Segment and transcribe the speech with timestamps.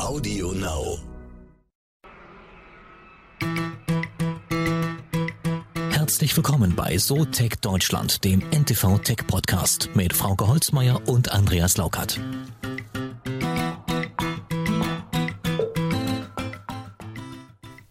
[0.00, 0.98] Audio Now.
[5.90, 12.18] Herzlich willkommen bei SoTech Deutschland, dem NTV Tech Podcast mit Frauke Holzmeier und Andreas Laukert.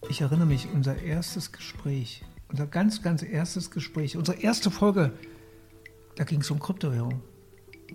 [0.10, 5.14] Ich erinnere mich, unser erstes Gespräch, unser ganz, ganz erstes Gespräch, unsere erste Folge,
[6.16, 7.22] da ging es um Kryptowährung.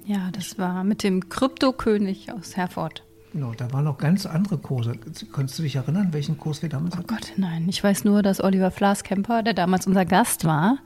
[0.04, 3.04] Ja, das war mit dem Kryptokönig aus Herford.
[3.34, 4.92] Genau, da waren noch ganz andere Kurse.
[5.32, 7.08] Kannst du dich erinnern, welchen Kurs wir damals Oh hatten?
[7.08, 7.68] Gott, nein.
[7.68, 10.78] Ich weiß nur, dass Oliver Flaskemper, der damals unser Gast war,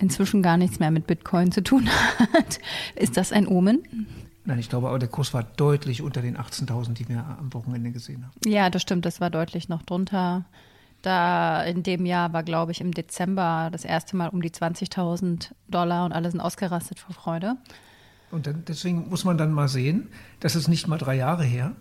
[0.00, 1.88] inzwischen gar nichts mehr mit Bitcoin zu tun
[2.34, 2.58] hat.
[2.96, 3.84] Ist das ein Omen?
[4.44, 7.92] Nein, ich glaube, aber der Kurs war deutlich unter den 18.000, die wir am Wochenende
[7.92, 8.32] gesehen haben.
[8.50, 9.06] Ja, das stimmt.
[9.06, 10.46] Das war deutlich noch drunter.
[11.02, 15.52] Da in dem Jahr war, glaube ich, im Dezember das erste Mal um die 20.000
[15.68, 17.56] Dollar und alle sind ausgerastet vor Freude.
[18.30, 20.08] Und dann, deswegen muss man dann mal sehen,
[20.40, 21.74] das ist nicht mal drei Jahre her.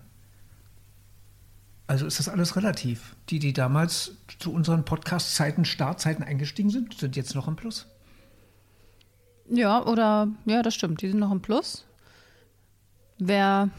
[1.87, 3.15] Also ist das alles relativ.
[3.29, 7.87] Die, die damals zu unseren Podcast-Zeiten, Startzeiten eingestiegen sind, sind jetzt noch im Plus.
[9.49, 11.01] Ja, oder, ja, das stimmt.
[11.01, 11.85] Die sind noch im Plus.
[13.17, 13.70] Wer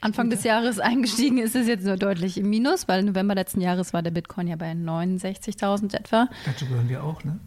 [0.00, 3.92] Anfang des Jahres eingestiegen ist, ist jetzt nur deutlich im Minus, weil November letzten Jahres
[3.92, 6.28] war der Bitcoin ja bei 69.000 etwa.
[6.46, 7.40] Dazu gehören wir auch, ne?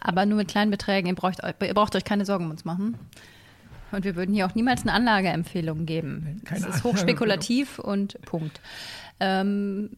[0.00, 1.08] Aber nur mit kleinen Beträgen.
[1.08, 2.96] Ihr braucht, ihr braucht euch keine Sorgen um uns machen.
[3.92, 6.40] Und wir würden hier auch niemals eine Anlageempfehlung geben.
[6.44, 8.60] Keine das ist hochspekulativ und Punkt.
[9.18, 9.90] Ähm,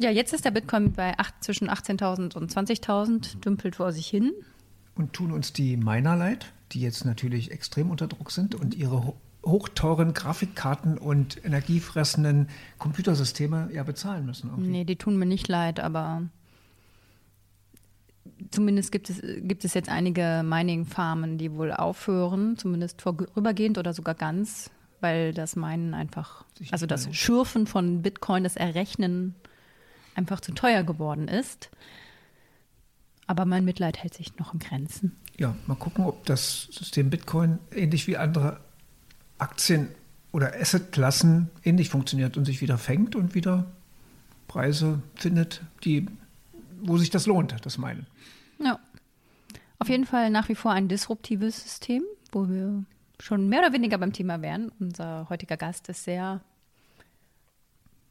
[0.00, 4.32] ja, jetzt ist der Bitcoin bei acht, zwischen 18.000 und 20.000, dümpelt vor sich hin.
[4.94, 9.04] Und tun uns die Miner leid, die jetzt natürlich extrem unter Druck sind und ihre
[9.04, 14.48] ho hochteuren Grafikkarten und energiefressenden Computersysteme ja bezahlen müssen.
[14.48, 14.70] irgendwie.
[14.70, 16.22] Nee, die tun mir nicht leid, aber
[18.50, 24.14] zumindest gibt es, gibt es jetzt einige Mining-Farmen, die wohl aufhören, zumindest vorübergehend oder sogar
[24.14, 27.14] ganz, weil das Minen einfach, also das.
[27.14, 29.34] Schürfen von Bitcoin, das Errechnen
[30.14, 31.70] einfach zu teuer geworden ist.
[33.26, 35.16] Aber mein Mitleid hält sich noch in Grenzen.
[35.38, 38.60] Ja, mal gucken, ob das System Bitcoin ähnlich wie andere
[39.38, 39.88] Aktien
[40.30, 43.66] oder Assetklassen ähnlich funktioniert und sich wieder fängt und wieder
[44.46, 46.06] Preise findet, die,
[46.82, 48.06] wo sich das lohnt, das meinen.
[48.58, 48.78] Ja.
[49.78, 52.84] Auf jeden Fall nach wie vor ein disruptives System, wo wir
[53.20, 54.72] schon mehr oder weniger beim Thema wären.
[54.80, 56.40] Unser heutiger Gast ist sehr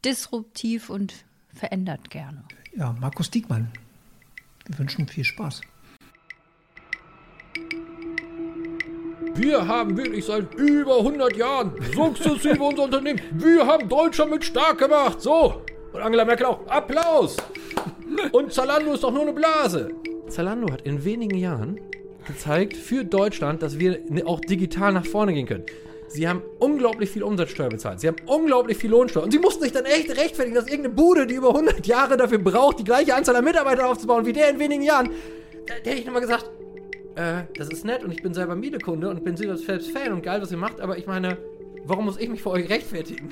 [0.04, 2.44] disruptiv und verändert gerne.
[2.76, 3.72] Ja, Markus Diekmann.
[4.66, 5.62] Wir wünschen viel Spaß.
[9.36, 13.20] Wir haben wirklich seit über 100 Jahren sukzessive unser Unternehmen.
[13.34, 15.22] Wir haben Deutschland mit stark gemacht.
[15.22, 15.66] So.
[15.92, 16.68] Und Angela Merkel auch.
[16.68, 17.38] Applaus.
[18.31, 19.92] Und Zalando ist doch nur eine Blase.
[20.34, 21.80] Zalando hat in wenigen Jahren
[22.28, 25.64] gezeigt für Deutschland, dass wir ne- auch digital nach vorne gehen können.
[26.08, 28.00] Sie haben unglaublich viel Umsatzsteuer bezahlt.
[28.00, 29.24] Sie haben unglaublich viel Lohnsteuer.
[29.24, 32.38] Und sie mussten sich dann echt rechtfertigen, dass irgendeine Bude, die über 100 Jahre dafür
[32.38, 35.10] braucht, die gleiche Anzahl an Mitarbeitern aufzubauen wie der in wenigen Jahren.
[35.66, 36.50] Da, da hätte ich nochmal gesagt,
[37.16, 40.42] äh, das ist nett und ich bin selber Miele-Kunde und bin selbst Fan und geil,
[40.42, 41.38] was ihr macht, aber ich meine,
[41.86, 43.30] warum muss ich mich vor euch rechtfertigen?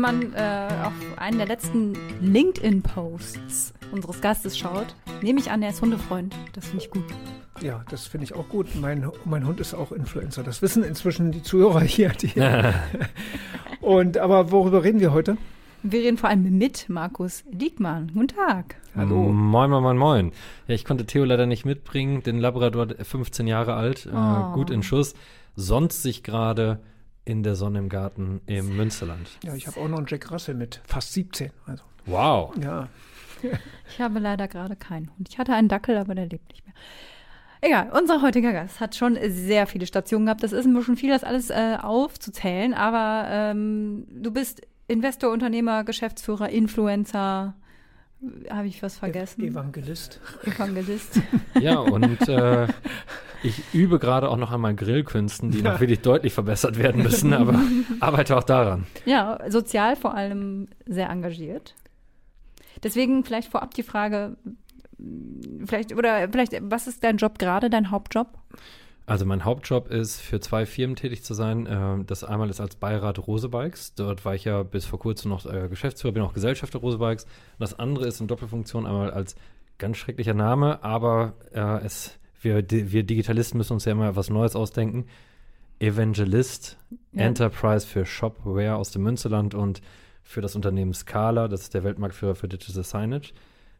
[0.00, 5.68] Wenn man äh, auf einen der letzten LinkedIn-Posts unseres Gastes schaut, nehme ich an, er
[5.68, 6.34] ist Hundefreund.
[6.54, 7.04] Das finde ich gut.
[7.60, 8.68] Ja, das finde ich auch gut.
[8.80, 10.42] Mein, mein Hund ist auch Influencer.
[10.42, 12.08] Das wissen inzwischen die Zuhörer hier.
[12.18, 12.32] Die
[13.82, 15.36] und aber worüber reden wir heute?
[15.82, 18.10] Wir reden vor allem mit Markus Diekmann.
[18.14, 18.76] Guten Tag.
[18.96, 19.30] Hallo.
[19.30, 20.32] Moin, moin, moin, moin.
[20.66, 24.16] Ja, ich konnte Theo leider nicht mitbringen, den Labrador, 15 Jahre alt, Oh.
[24.16, 25.12] äh, gut in Schuss,
[25.56, 26.80] sonst sich gerade
[27.24, 29.28] in der Sonne im Garten im Münsterland.
[29.44, 31.50] Ja, ich habe auch noch einen Jack Russell mit fast 17.
[31.66, 32.54] Also, Wow.
[32.62, 32.88] ja.
[33.88, 35.28] Ich habe leider gerade keinen Hund.
[35.30, 36.74] Ich hatte einen Dackel, aber der lebt nicht mehr.
[37.62, 40.42] Egal, unser heutiger Gast hat schon sehr viele Stationen gehabt.
[40.42, 45.84] Das ist ein bisschen viel, das alles äh, aufzuzählen, aber ähm, du bist Investor, Unternehmer,
[45.84, 47.54] Geschäftsführer, Influencer.
[48.50, 49.42] Habe ich was vergessen?
[49.44, 50.20] Evangelist.
[50.44, 51.20] Evangelist.
[51.60, 52.68] Ja, und äh,
[53.42, 57.32] ich übe gerade auch noch an meinen Grillkünsten, die noch wirklich deutlich verbessert werden müssen,
[57.32, 57.60] aber
[58.00, 58.86] arbeite auch daran.
[59.04, 61.74] ja, sozial vor allem sehr engagiert.
[62.82, 64.36] Deswegen vielleicht vorab die Frage,
[65.66, 68.28] vielleicht, oder vielleicht, was ist dein Job gerade, dein Hauptjob?
[69.10, 71.66] Also mein Hauptjob ist, für zwei Firmen tätig zu sein.
[71.68, 73.92] Ähm, Das einmal ist als Beirat Rose Bikes.
[73.96, 77.24] Dort war ich ja bis vor kurzem noch äh, Geschäftsführer, bin auch Gesellschafter Rose Bikes.
[77.24, 79.34] Und das andere ist in Doppelfunktion einmal als
[79.78, 84.54] ganz schrecklicher Name, aber äh, es, wir, wir Digitalisten müssen uns ja immer was Neues
[84.54, 85.06] ausdenken.
[85.80, 86.78] Evangelist
[87.10, 87.24] Ja.
[87.24, 89.82] Enterprise für Shopware aus dem Münsterland und
[90.22, 93.32] für das Unternehmen Scala, das ist der Weltmarktführer für Digital Signage.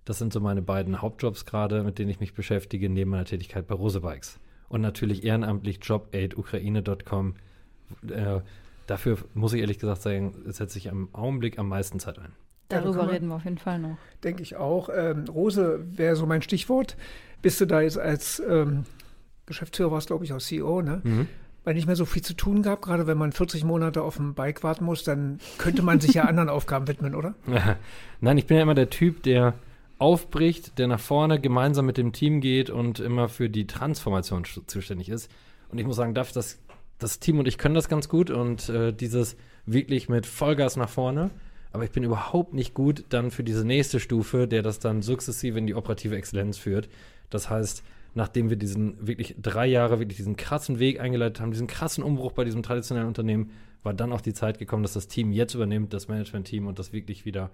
[0.05, 3.69] Das sind so meine beiden Hauptjobs gerade, mit denen ich mich beschäftige, neben meiner Tätigkeit
[3.69, 4.41] bei Rose Bikes.
[4.71, 7.35] Und natürlich ehrenamtlich jobaid-ukraine.com.
[8.09, 8.41] Äh,
[8.87, 12.33] dafür muss ich ehrlich gesagt sagen, setze ich am Augenblick am meisten Zeit ein.
[12.69, 13.97] Darüber reden wir auf jeden Fall noch.
[14.23, 14.89] Denke ich auch.
[14.95, 16.97] Ähm, Rose wäre so mein Stichwort.
[17.43, 18.85] Bist du da jetzt als ähm,
[19.47, 21.01] Geschäftsführer, warst glaube ich auch CEO, ne?
[21.03, 21.27] Mhm.
[21.65, 24.35] Weil nicht mehr so viel zu tun gab, gerade wenn man 40 Monate auf dem
[24.35, 27.35] Bike warten muss, dann könnte man sich ja anderen Aufgaben widmen, oder?
[28.21, 29.55] Nein, ich bin ja immer der Typ, der
[30.01, 35.11] aufbricht, der nach vorne gemeinsam mit dem Team geht und immer für die Transformation zuständig
[35.11, 35.31] ist.
[35.69, 36.59] Und ich muss sagen, darf das,
[36.99, 39.37] das Team und ich können das ganz gut und äh, dieses
[39.67, 41.31] wirklich mit Vollgas nach vorne.
[41.73, 45.59] Aber ich bin überhaupt nicht gut dann für diese nächste Stufe, der das dann sukzessive
[45.59, 46.89] in die operative Exzellenz führt.
[47.29, 51.67] Das heißt, nachdem wir diesen wirklich drei Jahre wirklich diesen krassen Weg eingeleitet haben, diesen
[51.67, 53.51] krassen Umbruch bei diesem traditionellen Unternehmen,
[53.83, 56.93] war dann auch die Zeit gekommen, dass das Team jetzt übernimmt, das Management-Team und das
[56.93, 57.51] wirklich wieder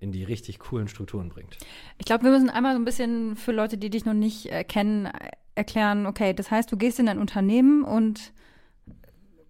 [0.00, 1.58] in die richtig coolen Strukturen bringt.
[1.98, 4.64] Ich glaube, wir müssen einmal so ein bisschen für Leute, die dich noch nicht äh,
[4.64, 5.08] kennen,
[5.54, 8.32] erklären, okay, das heißt, du gehst in ein Unternehmen und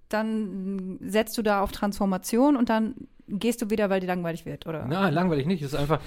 [0.08, 2.94] dann setzt du da auf Transformation und dann
[3.28, 4.86] gehst du wieder, weil die langweilig wird, oder?
[4.88, 5.62] Na, langweilig nicht.
[5.62, 6.00] Es ist einfach,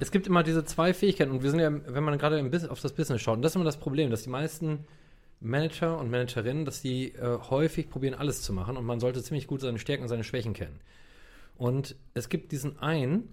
[0.00, 2.92] es gibt immer diese zwei Fähigkeiten und wir sind ja, wenn man gerade auf das
[2.92, 4.86] Business schaut, und das ist immer das Problem, dass die meisten
[5.40, 9.46] Manager und Managerinnen, dass die äh, häufig probieren, alles zu machen und man sollte ziemlich
[9.46, 10.80] gut seine Stärken und seine Schwächen kennen.
[11.56, 13.28] Und es gibt diesen einen,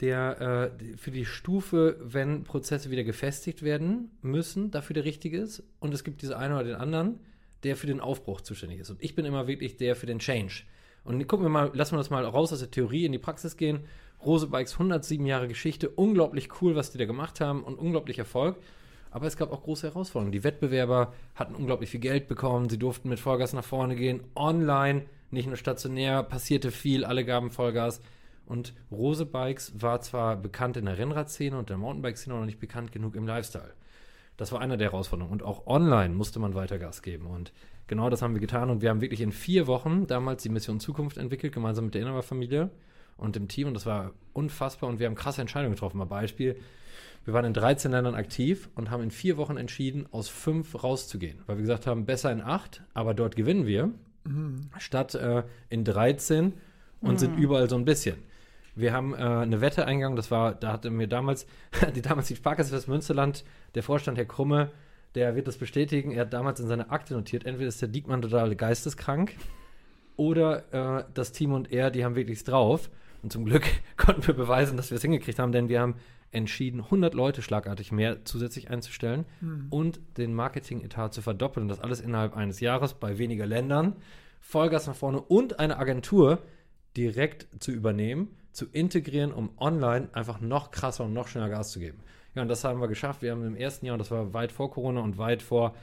[0.00, 5.62] der äh, für die Stufe, wenn Prozesse wieder gefestigt werden müssen, dafür der richtige ist.
[5.80, 7.20] Und es gibt diese einen oder den anderen,
[7.62, 8.90] der für den Aufbruch zuständig ist.
[8.90, 10.64] Und ich bin immer wirklich der für den Change.
[11.04, 13.56] Und gucken wir mal, lassen wir das mal raus aus der Theorie in die Praxis
[13.56, 13.84] gehen.
[14.24, 18.56] Rose Bikes 107 Jahre Geschichte, unglaublich cool, was die da gemacht haben und unglaublich Erfolg.
[19.10, 20.32] Aber es gab auch große Herausforderungen.
[20.32, 25.06] Die Wettbewerber hatten unglaublich viel Geld bekommen, sie durften mit Vollgas nach vorne gehen, online,
[25.30, 28.00] nicht nur stationär, passierte viel, alle gaben Vollgas.
[28.46, 32.60] Und Rose Bikes war zwar bekannt in der Rennradszene und der Mountainbike-Szene, aber noch nicht
[32.60, 33.74] bekannt genug im Lifestyle.
[34.36, 35.32] Das war eine der Herausforderungen.
[35.32, 37.26] Und auch online musste man weiter Gas geben.
[37.26, 37.52] Und
[37.86, 38.70] genau das haben wir getan.
[38.70, 42.02] Und wir haben wirklich in vier Wochen damals die Mission Zukunft entwickelt, gemeinsam mit der
[42.02, 42.70] Inhaberfamilie
[43.16, 43.68] und dem Team.
[43.68, 44.88] Und das war unfassbar.
[44.88, 45.98] Und wir haben krasse Entscheidungen getroffen.
[45.98, 46.56] Mal Beispiel.
[47.24, 51.40] Wir waren in 13 Ländern aktiv und haben in vier Wochen entschieden, aus fünf rauszugehen.
[51.46, 53.90] Weil wir gesagt haben, besser in acht, aber dort gewinnen wir,
[54.22, 54.70] mhm.
[54.78, 56.52] statt äh, in 13
[57.00, 57.18] und mhm.
[57.18, 58.16] sind überall so ein bisschen.
[58.76, 61.46] Wir haben äh, eine Wette eingegangen, das war, da hatte mir damals,
[61.96, 63.44] die damals die Sparkasse Münsterland,
[63.74, 64.70] der Vorstand Herr Krumme,
[65.14, 68.22] der wird das bestätigen, er hat damals in seiner Akte notiert, entweder ist der Diekmann
[68.22, 69.34] total geisteskrank
[70.16, 72.90] oder äh, das Team und er, die haben wirklich drauf.
[73.22, 73.64] Und zum Glück
[73.96, 75.96] konnten wir beweisen, dass wir es hingekriegt haben, denn wir haben
[76.32, 79.66] entschieden, 100 Leute schlagartig mehr zusätzlich einzustellen mhm.
[79.70, 81.68] und den Marketing-Etat zu verdoppeln.
[81.68, 83.96] Das alles innerhalb eines Jahres bei weniger Ländern.
[84.40, 86.42] Vollgas nach vorne und eine Agentur
[86.96, 91.78] direkt zu übernehmen, zu integrieren, um online einfach noch krasser und noch schneller Gas zu
[91.78, 91.98] geben.
[92.34, 93.20] Ja, und das haben wir geschafft.
[93.20, 95.74] Wir haben im ersten Jahr, und das war weit vor Corona und weit vor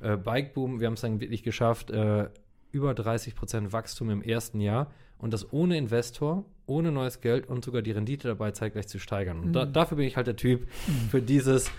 [0.00, 2.28] äh, Bikeboom, wir haben es dann wirklich geschafft, äh,
[2.72, 7.64] über 30 Prozent Wachstum im ersten Jahr und das ohne Investor, ohne neues Geld und
[7.64, 9.38] sogar die Rendite dabei zeitgleich zu steigern.
[9.40, 9.72] Und da, mhm.
[9.72, 11.08] dafür bin ich halt der Typ mhm.
[11.10, 11.70] für dieses.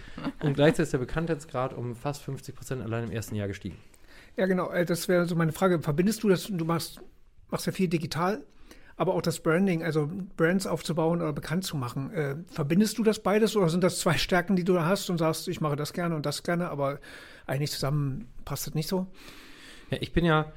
[0.42, 3.78] Und gleichzeitig ist der Bekanntheitsgrad um fast 50 Prozent allein im ersten Jahr gestiegen.
[4.38, 4.72] Ja, genau.
[4.72, 5.82] Äh, das wäre so meine Frage.
[5.82, 6.46] Verbindest du das?
[6.46, 7.02] Du machst,
[7.50, 8.42] machst ja viel digital
[9.00, 12.12] aber auch das Branding, also Brands aufzubauen oder bekannt zu machen.
[12.12, 15.18] Äh, verbindest du das beides oder sind das zwei Stärken, die du da hast und
[15.18, 17.00] sagst, ich mache das gerne und das gerne, aber
[17.48, 19.08] eigentlich zusammen passt das nicht so?
[19.90, 20.52] Ja, ich bin ja,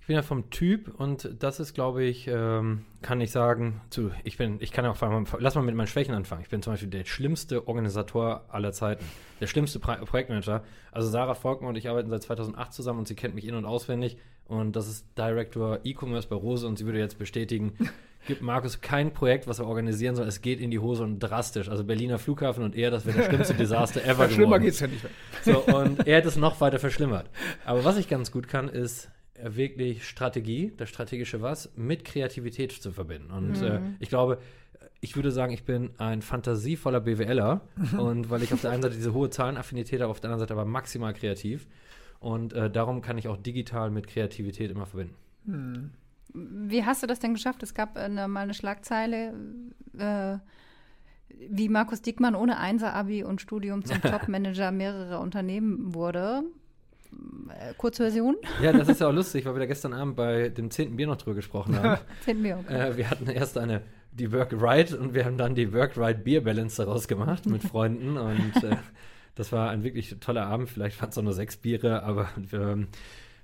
[0.00, 4.12] ich bin ja vom Typ und das ist, glaube ich, ähm, kann ich sagen, zu,
[4.22, 6.42] ich bin, ich kann ja auch, lass mal mit meinen Schwächen anfangen.
[6.42, 9.04] Ich bin zum Beispiel der schlimmste Organisator aller Zeiten,
[9.40, 10.62] der schlimmste Pro Projektmanager.
[10.92, 13.64] Also Sarah Volkmann und ich arbeiten seit 2008 zusammen und sie kennt mich in- und
[13.64, 14.16] auswendig
[14.50, 17.72] und das ist Director E-Commerce bei Rose und sie würde jetzt bestätigen,
[18.26, 20.26] gibt Markus kein Projekt, was er organisieren soll.
[20.26, 21.68] Es geht in die Hose und drastisch.
[21.68, 24.34] Also Berliner Flughafen und er, das wäre das schlimmste Desaster ever geworden.
[24.34, 25.12] Schlimmer geht's ja nicht mehr.
[25.54, 27.30] So, und er hätte es noch weiter verschlimmert.
[27.64, 29.08] Aber was ich ganz gut kann, ist
[29.40, 33.30] wirklich Strategie, das strategische Was, mit Kreativität zu verbinden.
[33.30, 33.66] Und mhm.
[33.66, 34.38] äh, ich glaube,
[35.00, 37.60] ich würde sagen, ich bin ein fantasievoller BWLer.
[37.98, 40.54] und weil ich auf der einen Seite diese hohe Zahlenaffinität habe, auf der anderen Seite
[40.54, 41.68] aber maximal kreativ.
[42.20, 45.16] Und äh, darum kann ich auch digital mit Kreativität immer verbinden.
[45.46, 45.90] Hm.
[46.32, 47.62] Wie hast du das denn geschafft?
[47.62, 49.34] Es gab eine, mal eine Schlagzeile,
[49.98, 50.36] äh,
[51.48, 56.42] wie Markus Dickmann ohne Einser-Abi und Studium zum Topmanager mehrerer Unternehmen wurde.
[57.48, 58.36] Äh, Kurzversion?
[58.62, 60.96] Ja, das ist ja auch lustig, weil wir da gestern Abend bei dem 10.
[60.96, 62.00] Bier noch drüber gesprochen haben.
[62.24, 62.42] 10.
[62.42, 62.90] Bier, okay.
[62.90, 66.22] Äh, wir hatten erst eine, die Work Right und wir haben dann die Work Right
[66.22, 68.76] Beer Balance daraus gemacht mit Freunden und äh,
[69.40, 70.68] das war ein wirklich toller Abend.
[70.68, 72.88] Vielleicht waren es auch nur sechs Biere, aber ähm,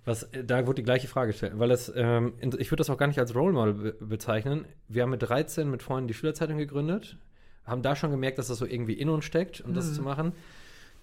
[0.05, 3.07] was, da wurde die gleiche Frage gestellt, weil es, ähm, ich würde das auch gar
[3.07, 4.67] nicht als Role Model be bezeichnen.
[4.89, 7.17] Wir haben mit 13 mit Freunden die Schülerzeitung gegründet.
[7.65, 10.33] haben da schon gemerkt, dass das so irgendwie in uns steckt, um das zu machen.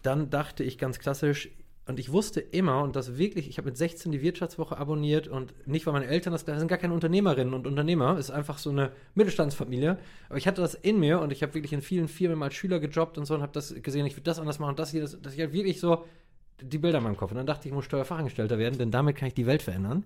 [0.04, 1.50] Dann dachte ich ganz klassisch,
[1.86, 5.54] und ich wusste immer, und das wirklich, ich habe mit 16 die Wirtschaftswoche abonniert und
[5.68, 8.70] nicht, weil meine Eltern das, das sind gar keine Unternehmerinnen und Unternehmer, ist einfach so
[8.70, 9.98] eine Mittelstandsfamilie.
[10.30, 12.80] Aber ich hatte das in mir und ich habe wirklich in vielen Firmen als Schüler
[12.80, 15.22] gejobbt und so und habe das gesehen, ich würde das anders machen, das hier, das,
[15.22, 16.06] dass ich halt wirklich so
[16.62, 17.32] die Bilder in meinem Kopf.
[17.32, 20.06] Und dann dachte ich, ich muss Steuerfachangestellter werden, denn damit kann ich die Welt verändern.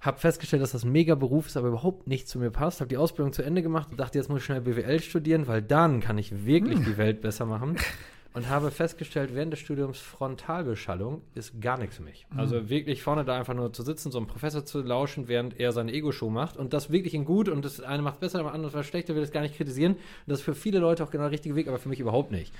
[0.00, 2.80] Hab festgestellt, dass das ein mega Beruf ist, aber überhaupt nicht zu mir passt.
[2.80, 5.62] Habe die Ausbildung zu Ende gemacht und dachte, jetzt muss ich schnell BWL studieren, weil
[5.62, 7.76] dann kann ich wirklich die Welt besser machen.
[8.34, 12.26] Und habe festgestellt, während des Studiums Frontalbeschallung ist gar nichts für mich.
[12.36, 15.72] Also wirklich vorne da einfach nur zu sitzen, so einem Professor zu lauschen, während er
[15.72, 16.56] seine Ego-Show macht.
[16.56, 19.22] Und das wirklich in gut und das eine macht besser, das andere was schlechter, will
[19.22, 19.94] das gar nicht kritisieren.
[19.94, 22.30] Und das ist für viele Leute auch genau der richtige Weg, aber für mich überhaupt
[22.30, 22.52] nicht.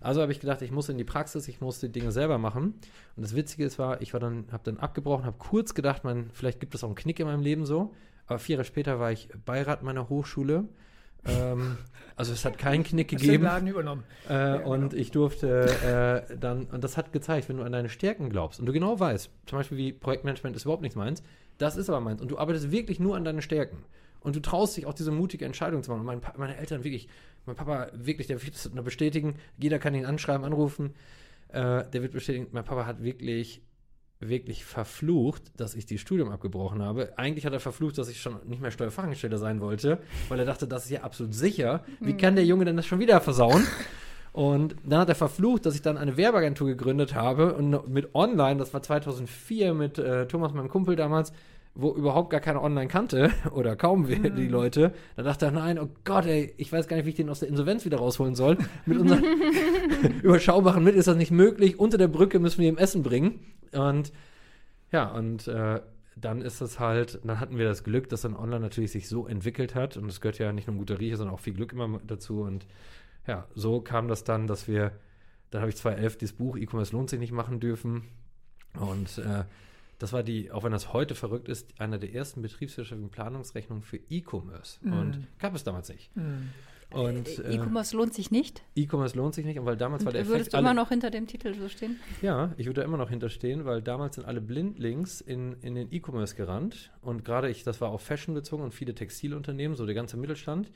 [0.00, 2.74] Also habe ich gedacht, ich muss in die Praxis, ich muss die Dinge selber machen.
[3.16, 6.30] Und das Witzige ist, war, ich war dann, habe dann abgebrochen, habe kurz gedacht, man,
[6.32, 7.94] vielleicht gibt es auch einen Knick in meinem Leben so.
[8.26, 10.64] Aber vier Jahre später war ich Beirat meiner Hochschule.
[11.28, 11.78] Ähm,
[12.16, 13.44] also es hat keinen Knick Hast du den gegeben.
[13.44, 14.04] Laden übernommen.
[14.28, 18.30] Äh, und ich durfte äh, dann, und das hat gezeigt, wenn du an deine Stärken
[18.30, 21.22] glaubst und du genau weißt, zum Beispiel wie Projektmanagement ist überhaupt nichts meins,
[21.58, 23.78] das ist aber meins und du arbeitest wirklich nur an deine Stärken
[24.20, 26.00] und du traust dich auch diese mutige Entscheidung zu machen.
[26.00, 27.08] Und mein, Pa- meine Eltern wirklich,
[27.44, 30.94] mein Papa wirklich, der wird das nur bestätigen, jeder kann ihn anschreiben, anrufen,
[31.48, 33.62] äh, der wird bestätigen, mein Papa hat wirklich
[34.20, 37.12] wirklich verflucht, dass ich die Studium abgebrochen habe.
[37.16, 40.66] Eigentlich hat er verflucht, dass ich schon nicht mehr Steuerfachangestellter sein wollte, weil er dachte,
[40.66, 41.84] das ist ja absolut sicher.
[42.00, 43.66] Wie kann der Junge denn das schon wieder versauen?
[44.32, 48.58] Und dann hat er verflucht, dass ich dann eine Werbeagentur gegründet habe und mit Online,
[48.58, 51.32] das war 2004 mit äh, Thomas, meinem Kumpel damals,
[51.74, 54.92] wo überhaupt gar keiner online kannte oder kaum die Leute.
[55.16, 57.40] Da dachte er, nein, oh Gott, ey, ich weiß gar nicht, wie ich den aus
[57.40, 58.58] der Insolvenz wieder rausholen soll.
[58.86, 59.24] Mit unseren
[60.22, 61.78] überschaubaren Mitteln ist das nicht möglich.
[61.78, 63.40] Unter der Brücke müssen wir ihm Essen bringen.
[63.72, 64.12] Und
[64.92, 65.80] ja, und äh,
[66.16, 69.26] dann ist es halt, dann hatten wir das Glück, dass dann online natürlich sich so
[69.26, 69.96] entwickelt hat.
[69.96, 72.40] Und es gehört ja nicht nur ein guter Riecher, sondern auch viel Glück immer dazu.
[72.42, 72.66] Und
[73.26, 74.92] ja, so kam das dann, dass wir,
[75.50, 78.04] dann habe ich 2011 dieses Buch E-Commerce lohnt sich nicht machen dürfen.
[78.74, 79.44] Und äh,
[79.98, 83.98] das war die, auch wenn das heute verrückt ist, einer der ersten betriebswirtschaftlichen Planungsrechnungen für
[84.08, 84.78] E-Commerce.
[84.84, 86.10] Und gab es damals nicht.
[86.98, 88.62] Und Äh, äh, E-Commerce lohnt sich nicht.
[88.74, 90.34] E-Commerce lohnt sich nicht, und weil damals war der Und Effekt.
[90.34, 91.98] würdest du alle- immer noch hinter dem Titel so stehen?
[92.22, 95.92] ja, ich würde da immer noch hinterstehen, weil damals sind alle Blindlings in, in den
[95.92, 96.90] E-Commerce gerannt.
[97.02, 100.70] Und gerade ich, das war auf Fashion bezogen und viele Textilunternehmen, so der ganze Mittelstand,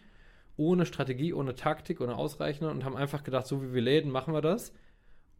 [0.56, 4.34] ohne Strategie, ohne Taktik, ohne Ausreichende und haben einfach gedacht, so wie wir läden, machen
[4.34, 4.72] wir das.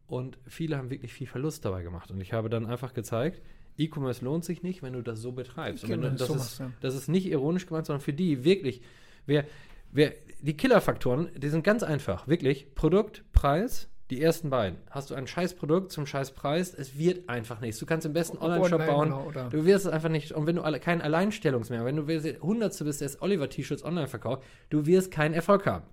[0.07, 2.11] Und viele haben wirklich viel Verlust dabei gemacht.
[2.11, 3.43] Und ich habe dann einfach gezeigt,
[3.79, 5.85] E-Commerce lohnt sich nicht, wenn du das so betreibst.
[5.85, 8.13] Und wenn Genau, du, das, so ist, machst das ist nicht ironisch gemeint, sondern für
[8.13, 8.81] die wirklich,
[9.27, 9.45] wer,
[9.93, 12.27] wer, die Killerfaktoren, die sind ganz einfach.
[12.27, 14.79] Wirklich, Produkt, Preis, die ersten beiden.
[14.91, 17.79] Hast du ein scheiß Produkt zum scheiß Preis, es wird einfach nichts.
[17.79, 19.09] Du kannst im besten Ob Online-Shop online, bauen.
[19.11, 20.33] genau, oder- du wirst es einfach nicht.
[20.33, 24.09] Und wenn du alle, kein Alleinstellungsmerkmal, wenn du Hundertste bist, der das Oliver T-Shirts online
[24.09, 25.85] verkauft, du wirst keinen Erfolg haben.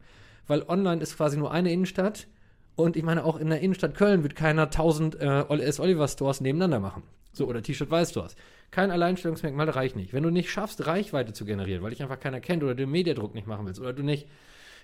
[0.47, 2.27] Weil online ist quasi nur eine Innenstadt.
[2.75, 5.79] Und ich meine, auch in der Innenstadt Köln wird keiner 1000 äh, S.
[5.79, 7.03] Oliver Stores nebeneinander machen.
[7.37, 8.35] So, oder T-Shirt Weiß Stores.
[8.71, 10.13] Kein Alleinstellungsmerkmal reicht nicht.
[10.13, 12.91] Wenn du nicht schaffst, Reichweite zu generieren, weil dich einfach keiner kennt oder du den
[12.91, 14.27] Mediadruck nicht machen willst oder du nicht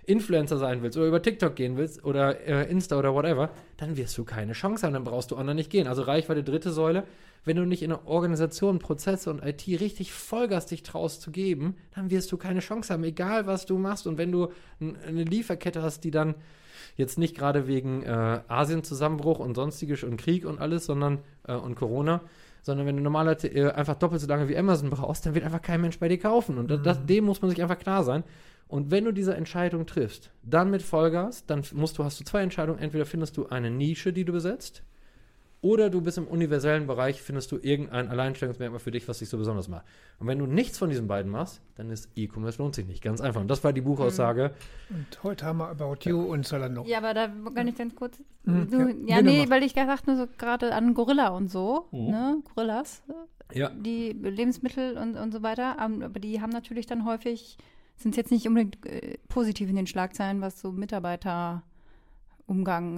[0.05, 4.17] Influencer sein willst oder über TikTok gehen willst oder äh, Insta oder whatever, dann wirst
[4.17, 5.87] du keine Chance haben, dann brauchst du online nicht gehen.
[5.87, 7.03] Also Reichweite dritte Säule.
[7.45, 11.75] Wenn du nicht in der Organisation, Prozesse und IT richtig Vollgas dich traust zu geben,
[11.93, 14.07] dann wirst du keine Chance haben, egal was du machst.
[14.07, 16.35] Und wenn du eine Lieferkette hast, die dann
[16.95, 21.75] jetzt nicht gerade wegen äh, Asien-Zusammenbruch und sonstiges und Krieg und alles, sondern äh, und
[21.75, 22.21] Corona,
[22.63, 25.61] sondern wenn du normalerweise äh, einfach doppelt so lange wie Amazon brauchst, dann wird einfach
[25.61, 26.57] kein Mensch bei dir kaufen.
[26.57, 28.23] Und das, das, dem muss man sich einfach klar sein.
[28.67, 32.41] Und wenn du diese Entscheidung triffst, dann mit Vollgas, dann musst du, hast du zwei
[32.41, 32.79] Entscheidungen.
[32.79, 34.81] Entweder findest du eine Nische, die du besetzt,
[35.63, 39.37] oder du bist im universellen Bereich, findest du irgendein Alleinstellungsmerkmal für dich, was dich so
[39.37, 39.85] besonders macht.
[40.19, 43.01] Und wenn du nichts von diesen beiden machst, dann ist E-Commerce lohnt sich nicht.
[43.01, 43.39] Ganz einfach.
[43.41, 44.51] Und das war die Buchaussage.
[44.89, 46.83] Und heute haben wir About You und Zalando.
[46.85, 48.21] Ja, aber da kann ich ganz kurz.
[48.43, 51.87] Du, ja, ja, Linne nee, weil ich dachte nur so gerade an Gorilla und so,
[51.91, 52.43] ne?
[52.53, 53.01] Gorillas,
[53.53, 53.69] Ja.
[53.69, 55.77] die Lebensmittel und, und so weiter.
[55.83, 57.57] ähm, Aber die haben natürlich dann häufig,
[57.95, 61.63] sind jetzt nicht unbedingt äh, positiv in den Schlagzeilen, was so Mitarbeiterumgang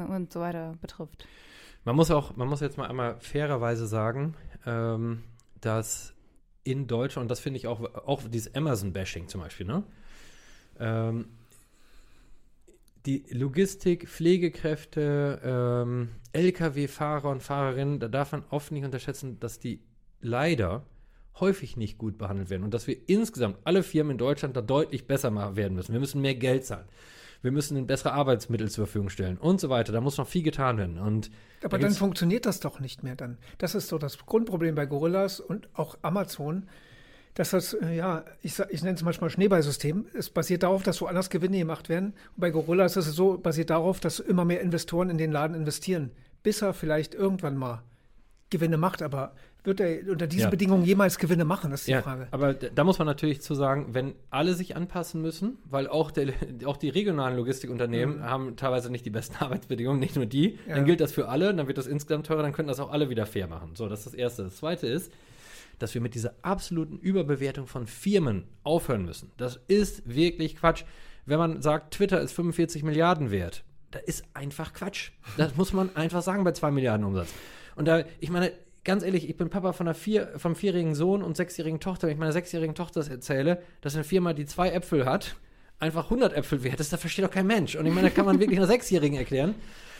[0.10, 1.27] und so weiter betrifft.
[1.86, 5.24] Man muss auch, man muss jetzt mal einmal fairerweise sagen, ähm,
[5.62, 6.13] dass
[6.63, 9.84] in Deutschland, und das finde ich auch, auch dieses Amazon-Bashing zum Beispiel, ne?
[10.80, 11.27] Ähm,
[13.06, 19.80] die Logistik, Pflegekräfte, ähm, Lkw-Fahrer und Fahrerinnen, da darf man oft nicht unterschätzen, dass die
[20.22, 20.84] leider
[21.39, 25.06] häufig nicht gut behandelt werden und dass wir insgesamt alle Firmen in Deutschland da deutlich
[25.06, 25.94] besser werden müssen.
[25.94, 26.88] Wir müssen mehr Geld zahlen.
[27.42, 29.92] Wir müssen ihnen bessere Arbeitsmittel zur Verfügung stellen und so weiter.
[29.94, 30.98] Da muss noch viel getan werden.
[30.98, 31.30] Und
[31.63, 33.38] Aber da dann funktioniert das doch nicht mehr dann.
[33.58, 36.68] Das ist so das Grundproblem bei Gorillas und auch Amazon.
[37.36, 40.06] dass das, äh, ja, ich, ich nenne es manchmal Schneeballsystem.
[40.13, 42.13] Es basiert darauf, dass woanders Gewinne gemacht werden.
[42.36, 45.56] Und bei Gorilla ist es so, basiert darauf, dass immer mehr Investoren in den Laden
[45.56, 46.12] investieren,
[46.44, 47.84] bis er vielleicht irgendwann mal
[48.49, 49.01] Gewinne macht.
[49.01, 49.33] Aber
[49.63, 50.49] wird er unter diesen Ja.
[50.49, 51.71] Bedingungen jemals Gewinne machen?
[51.71, 52.27] Das ist die Ja, Frage.
[52.31, 56.33] aber da muss man natürlich zu sagen, wenn alle sich anpassen müssen, weil auch, der,
[56.65, 60.75] auch die regionalen Logistikunternehmen haben teilweise nicht die besten Arbeitsbedingungen, nicht nur die, Ja.
[60.75, 63.09] dann gilt das für alle, dann wird das insgesamt teurer, dann können das auch alle
[63.09, 63.71] wieder fair machen.
[63.75, 64.43] So, das ist das Erste.
[64.43, 65.11] Das Zweite ist,
[65.79, 69.31] dass wir mit dieser absoluten Überbewertung von Firmen aufhören müssen.
[69.37, 70.83] Das ist wirklich Quatsch.
[71.25, 75.09] Wenn man sagt, Twitter ist 45 Milliarden wert, das ist einfach Quatsch.
[75.37, 77.33] Das muss man einfach sagen bei 2 Milliarden Umsatz.
[77.75, 78.51] Und da, ich meine,
[78.84, 82.08] ganz ehrlich, ich bin Papa von einer vier, vom vierjährigen Sohn und sechsjährigen Tochter.
[82.08, 85.36] Wenn ich meiner sechsjährigen Tochter das erzähle, dass eine Firma, die zwei Äpfel hat,
[85.79, 87.75] einfach 100 Äpfel wert ist, da versteht doch kein Mensch.
[87.75, 89.55] Und ich meine, da kann man wirklich einer Sechsjährigen erklären.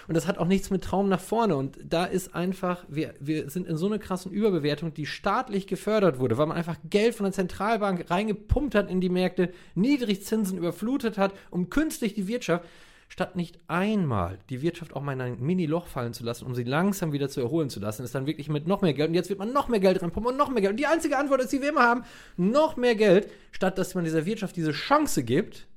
[0.08, 1.55] Und das hat auch nichts mit Traum nach vorne.
[1.55, 6.20] Und da ist einfach, wir, wir sind in so einer krassen Überbewertung, die staatlich gefördert
[6.20, 11.17] wurde, weil man einfach Geld von der Zentralbank reingepumpt hat in die Märkte, Niedrigzinsen überflutet
[11.17, 12.65] hat, um künstlich die Wirtschaft,
[13.07, 16.63] statt nicht einmal die Wirtschaft auch mal in ein Mini-Loch fallen zu lassen, um sie
[16.63, 19.09] langsam wieder zu erholen zu lassen, ist dann wirklich mit noch mehr Geld.
[19.09, 20.71] Und jetzt wird man noch mehr Geld reinpumpen und noch mehr Geld.
[20.71, 22.03] Und die einzige Antwort ist, die wir immer haben,
[22.38, 25.67] noch mehr Geld, statt dass man dieser Wirtschaft diese Chance gibt,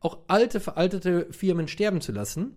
[0.00, 2.56] auch alte, veraltete Firmen sterben zu lassen,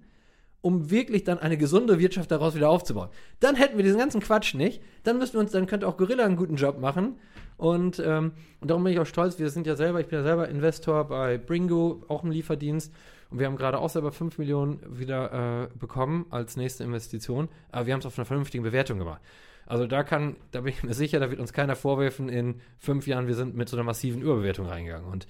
[0.62, 3.10] um wirklich dann eine gesunde Wirtschaft daraus wieder aufzubauen.
[3.40, 4.82] Dann hätten wir diesen ganzen Quatsch nicht.
[5.04, 7.20] Dann müssten wir uns, dann könnte auch Gorilla einen guten Job machen.
[7.58, 9.38] Und, ähm, und darum bin ich auch stolz.
[9.38, 12.92] Wir sind ja selber, ich bin ja selber Investor bei Bringo, auch im Lieferdienst.
[13.36, 17.50] Und wir haben gerade auch selber 5 Millionen wieder äh, bekommen als nächste Investition.
[17.70, 19.20] Aber wir haben es auf einer vernünftigen Bewertung gemacht.
[19.66, 23.08] Also da kann, da bin ich mir sicher, da wird uns keiner vorwerfen, in fünf
[23.08, 25.12] Jahren, wir sind mit so einer massiven Überbewertung reingegangen.
[25.12, 25.28] Und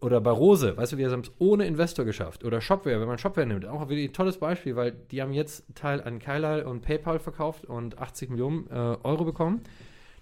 [0.00, 2.44] oder bei Rose, weißt du, wir haben es ohne Investor geschafft.
[2.44, 5.66] Oder Shopware, wenn man Shopware nimmt, auch wirklich ein tolles Beispiel, weil die haben jetzt
[5.74, 9.60] Teil an Kyla und PayPal verkauft und 80 Millionen äh, Euro bekommen.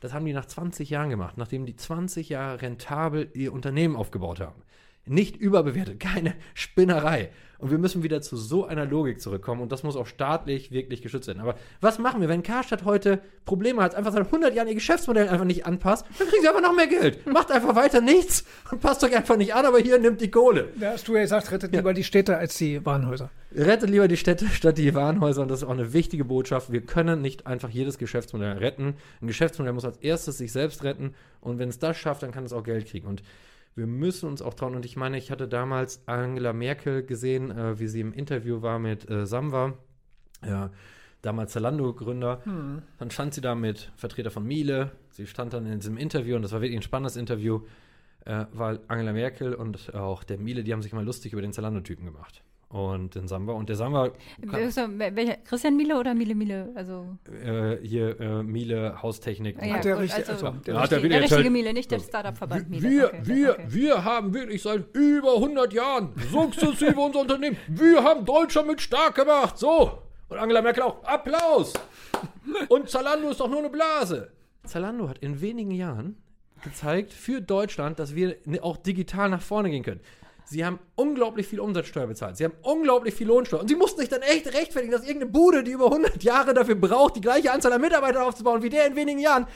[0.00, 4.40] Das haben die nach 20 Jahren gemacht, nachdem die 20 Jahre rentabel ihr Unternehmen aufgebaut
[4.40, 4.60] haben.
[5.04, 7.30] Nicht überbewertet, keine Spinnerei.
[7.62, 11.00] Und wir müssen wieder zu so einer Logik zurückkommen und das muss auch staatlich wirklich
[11.00, 11.40] geschützt werden.
[11.40, 15.28] Aber was machen wir, wenn Karstadt heute Probleme hat, einfach seit 100 Jahren ihr Geschäftsmodell
[15.28, 17.24] einfach nicht anpasst, dann kriegen sie einfach noch mehr Geld.
[17.24, 20.70] Macht einfach weiter nichts und passt euch einfach nicht an, aber hier nimmt die Kohle.
[20.74, 23.30] Da hast du ja gesagt, rettet lieber die Städte als die Warenhäuser.
[23.54, 26.72] Rettet lieber die Städte statt die Warenhäuser und das ist auch eine wichtige Botschaft.
[26.72, 28.94] Wir können nicht einfach jedes Geschäftsmodell retten.
[29.20, 32.44] Ein Geschäftsmodell muss als erstes sich selbst retten und wenn es das schafft, dann kann
[32.44, 33.06] es auch Geld kriegen.
[33.06, 33.22] Und
[33.74, 34.74] wir müssen uns auch trauen.
[34.74, 38.78] Und ich meine, ich hatte damals Angela Merkel gesehen, äh, wie sie im Interview war
[38.78, 39.74] mit äh, Samwa,
[40.44, 40.70] ja,
[41.22, 42.42] damals Zalando-Gründer.
[42.98, 44.92] Dann stand sie da mit Vertreter von Miele.
[45.10, 47.60] Sie stand dann in diesem Interview und das war wirklich ein spannendes Interview,
[48.24, 51.52] äh, weil Angela Merkel und auch der Miele, die haben sich mal lustig über den
[51.52, 52.42] Zalando-Typen gemacht.
[52.72, 53.52] Und den Samba.
[53.52, 55.36] Und der Samba, Welcher?
[55.44, 56.70] Christian Miele oder Miele Miele?
[56.74, 59.60] Also, äh, hier äh, Miele, Haustechnik.
[59.62, 62.70] ja, Hat der gut, richtig- also, also, der hat der richtige Miele, nicht der Startup-Verband
[62.70, 62.88] Miele.
[62.90, 63.64] Wir, Okay, wir, okay.
[63.68, 67.58] wir haben wirklich seit über 100 Jahren sukzessive unser Unternehmen.
[67.68, 69.58] Wir haben Deutschland mit stark gemacht.
[69.58, 69.98] So.
[70.30, 71.04] Und Angela Merkel auch.
[71.04, 71.74] Applaus.
[72.68, 74.30] Und Zalando ist doch nur eine Blase.
[74.64, 76.16] Zalando hat in wenigen Jahren
[76.64, 80.00] gezeigt für Deutschland, dass wir ne- auch digital nach vorne gehen können.
[80.44, 82.36] Sie haben unglaublich viel Umsatzsteuer bezahlt.
[82.36, 83.60] Sie haben unglaublich viel Lohnsteuer.
[83.60, 86.74] Und sie mussten sich dann echt rechtfertigen, dass irgendeine Bude, die über 100 Jahre dafür
[86.74, 89.46] braucht, die gleiche Anzahl an Mitarbeitern aufzubauen wie der in wenigen Jahren.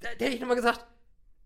[0.00, 0.86] Da, da hätte ich nochmal gesagt,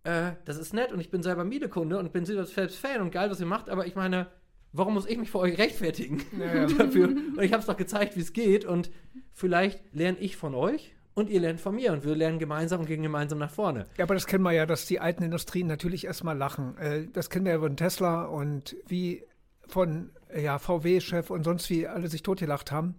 [0.05, 3.31] äh, das ist nett und ich bin selber Miele-Kunde und bin selbst Fan und geil,
[3.31, 4.29] was ihr macht, aber ich meine,
[4.73, 6.23] warum muss ich mich vor euch rechtfertigen
[6.79, 7.09] dafür?
[7.09, 8.91] Und ich habe es doch gezeigt, wie es geht und
[9.33, 12.87] vielleicht lerne ich von euch und ihr lernt von mir und wir lernen gemeinsam und
[12.87, 13.87] gehen gemeinsam nach vorne.
[13.97, 16.77] Ja, aber das kennen wir ja, dass die alten Industrien natürlich erstmal lachen.
[16.79, 19.25] Äh, Das kennen wir ja von Tesla und wie
[19.69, 22.97] von äh, ja, VW-Chef und sonst wie alle sich totgelacht haben.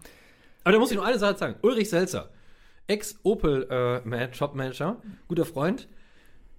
[0.63, 1.56] Aber da muss ich nur eine Sache sagen.
[1.62, 2.30] Ulrich Selzer,
[2.88, 4.97] Ex-Opel-Shop-Manager,
[5.28, 5.88] guter Freund,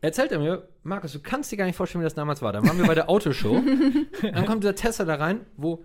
[0.00, 2.52] erzählt er mir, Markus, du kannst dir gar nicht vorstellen, wie das damals war.
[2.52, 3.60] Da waren wir bei der Autoshow.
[4.22, 5.84] dann kommt dieser Tesla da rein, wo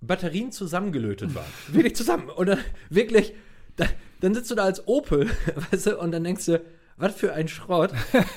[0.00, 1.46] Batterien zusammengelötet waren.
[1.68, 2.28] Wirklich zusammen.
[2.28, 2.58] Und dann
[2.90, 3.34] wirklich,
[3.78, 3.86] da,
[4.20, 5.30] dann sitzt du da als Opel,
[5.70, 6.60] weißt du, und dann denkst du,
[6.98, 7.92] was für ein Schrott,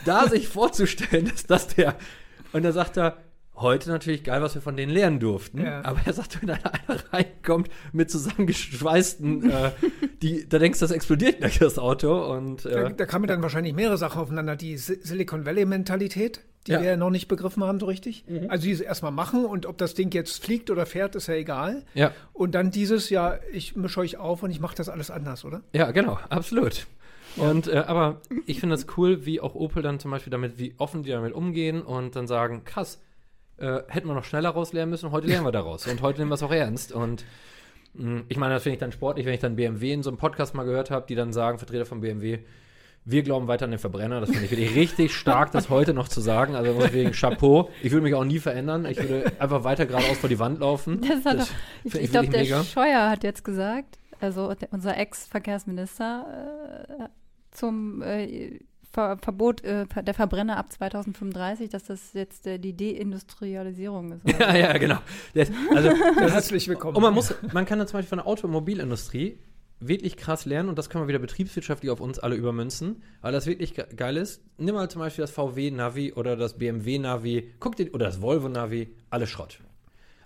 [0.06, 1.96] da sich vorzustellen, dass das der.
[2.54, 3.18] Und dann sagt er,
[3.56, 5.62] heute natürlich geil, was wir von denen lernen durften.
[5.64, 5.84] Ja.
[5.84, 9.72] Aber er sagt, wenn da einer reinkommt mit zusammengeschweißten, äh,
[10.22, 12.32] die, da denkst du, das explodiert gleich das Auto.
[12.34, 14.56] Und Da, äh, da kamen dann wahrscheinlich mehrere Sachen aufeinander.
[14.56, 16.80] Die Si- Silicon Valley-Mentalität, die Ja.
[16.80, 16.84] Mhm.
[16.84, 18.24] wir ja noch nicht begriffen haben so richtig.
[18.50, 21.84] Also dieses erstmal machen und ob das Ding jetzt fliegt oder fährt, ist ja egal.
[21.94, 25.44] ja, Und dann dieses, ja, ich mische euch auf und ich mache das alles anders,
[25.46, 25.62] oder?
[25.74, 26.86] ja, genau, absolut.
[27.38, 30.76] Und äh, aber ich finde das cool, wie auch Opel dann zum Beispiel damit, wie
[30.78, 33.02] offen die damit umgehen und dann sagen, krass,
[33.58, 35.88] äh, hätten wir noch schneller rauslernen müssen, heute lernen wir daraus.
[35.88, 36.92] Und heute nehmen wir es auch ernst.
[36.92, 37.24] Und
[37.94, 40.18] mh, ich meine, das finde ich dann sportlich, wenn ich dann BMW in so einem
[40.18, 42.40] Podcast mal gehört habe, die dann sagen, Vertreter von BMW,
[43.04, 44.20] Wir glauben weiter an den Verbrenner.
[44.20, 46.56] Das finde ich wirklich richtig stark, das heute noch zu sagen.
[46.56, 47.70] Also deswegen Chapeau.
[47.82, 48.86] Ich würde mich auch nie verändern.
[48.86, 51.02] Ich würde einfach weiter geradeaus vor die Wand laufen.
[51.02, 52.64] Das hat Das doch, ich ich glaube, der mega.
[52.64, 57.04] Scheuer hat jetzt gesagt, also der, unser Ex-Verkehrsminister, äh,
[57.50, 58.60] zum äh,
[58.94, 64.40] Ver Verbot äh, der Verbrenner ab 2035, dass das jetzt äh, die Deindustrialisierung ist.
[64.40, 64.98] Ja, ja, genau.
[65.34, 66.98] Das, also, Herzlich willkommen.
[66.98, 69.40] Und man muss, man kann da zum Beispiel von der Automobilindustrie
[69.82, 73.48] wirklich krass lernen und das können wir wieder betriebswirtschaftlich auf uns alle übermünzen, weil das
[73.48, 74.42] wirklich ge geil ist.
[74.58, 79.30] Nimm mal zum Beispiel das VW-Navi oder das BMW-Navi, guck dir, oder das Volvo-Navi, alles
[79.30, 79.60] Schrott.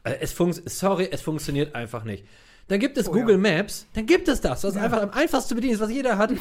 [0.03, 2.25] Also es funkt, sorry, es funktioniert einfach nicht.
[2.67, 3.57] Dann gibt es Oh, Google ja.
[3.57, 6.31] Maps, dann gibt es das, was einfach am einfachsten zu bedienen ist, was jeder hat.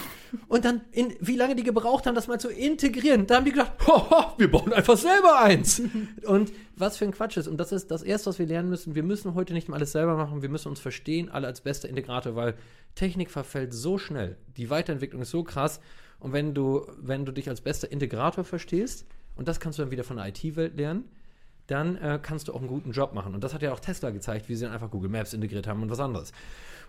[0.48, 3.26] Und dann, in, wie lange die gebraucht haben, das mal zu integrieren.
[3.26, 5.82] Da haben die gedacht, hoho, wir bauen einfach selber eins.
[6.24, 7.46] Und was für ein Quatsch ist.
[7.46, 8.94] Und das ist das Erste, was wir lernen müssen.
[8.94, 10.40] Wir müssen heute nicht mehr alles selber machen.
[10.40, 12.54] Wir müssen uns verstehen, alle als bester Integrator, weil
[12.94, 14.38] Technik verfällt so schnell.
[14.56, 15.78] Die Weiterentwicklung ist so krass.
[16.20, 19.04] Und wenn du, wenn du dich als bester Integrator verstehst,
[19.36, 21.04] und das kannst du dann wieder von der IT-Welt lernen,
[21.66, 23.34] dann äh, kannst du auch einen guten Job machen.
[23.34, 25.82] Und das hat ja auch Tesla gezeigt, wie sie dann einfach Google Maps integriert haben
[25.82, 26.32] und was anderes.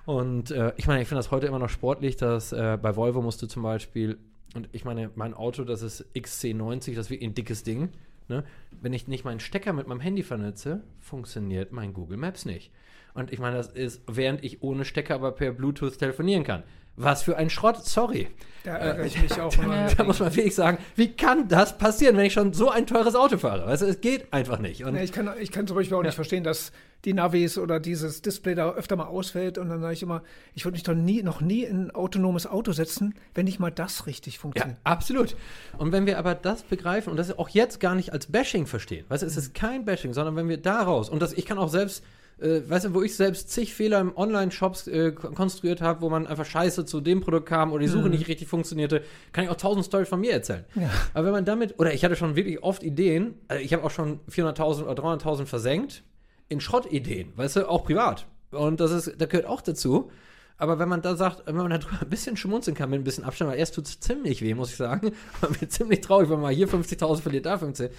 [0.06, 3.22] Und äh, ich meine, ich finde das heute immer noch sportlich, dass äh, bei Volvo
[3.22, 4.18] musst du zum Beispiel,
[4.54, 7.90] und ich meine, mein Auto, das ist XC90, das ist wirklich ein dickes Ding.
[8.28, 8.44] Ne?
[8.82, 12.72] Wenn ich nicht meinen Stecker mit meinem Handy vernetze, funktioniert mein Google Maps nicht.
[13.14, 16.64] Und ich meine, das ist, während ich ohne Stecker aber per Bluetooth telefonieren kann.
[16.98, 18.28] Was für ein Schrott, sorry.
[18.64, 19.88] Da ärgere ich mich auch immer.
[19.96, 23.14] Da muss man wirklich sagen, wie kann das passieren, wenn ich schon so ein teures
[23.16, 23.68] Auto fahre?
[23.68, 24.84] Weißt du, es geht einfach nicht.
[24.84, 26.72] Nee, ich, kann, ich kann zum Beispiel auch nicht verstehen, dass
[27.04, 29.60] die Navis oder dieses Display da öfter mal ausfällt.
[29.60, 30.24] Und dann sage ich immer,
[30.56, 33.70] ich würde mich doch nie, noch nie in ein autonomes Auto setzen, wenn nicht mal
[33.70, 34.78] das richtig Ja, funktioniert.
[34.84, 35.36] absolut.
[35.78, 39.06] Und wenn wir aber das begreifen und das auch jetzt gar nicht als Bashing verstehen,
[39.10, 41.70] weißt du, es ist kein Bashing, sondern wenn wir daraus, und das, ich kann auch
[41.70, 42.04] selbst,
[42.40, 46.10] äh, weißt du, wo ich selbst zig Fehler im Online-Shops äh, kon- konstruiert habe, wo
[46.10, 49.50] man einfach scheiße zu dem Produkt kam oder die Suche nicht richtig funktionierte, kann ich
[49.50, 50.66] auch tausend Storys von mir erzählen.
[50.76, 50.82] Mhm.
[50.84, 50.90] Ja.
[51.14, 53.92] Aber wenn man damit, oder ich hatte schon wirklich oft Ideen, also ich habe auch
[53.92, 56.04] schon 400.000 oder 300.000 versenkt
[56.50, 58.26] in Schrottideen, weißt du, auch privat.
[58.52, 60.12] Und das ist, da gehört auch dazu.
[60.58, 63.04] Aber wenn man da sagt, wenn man da drüber ein bisschen schmunzeln kann mit ein
[63.04, 65.12] bisschen Abstand, weil erst tut es ziemlich weh, muss ich sagen.
[65.42, 67.90] Man wird ziemlich traurig, wenn man hier 50.000 verliert, da 15.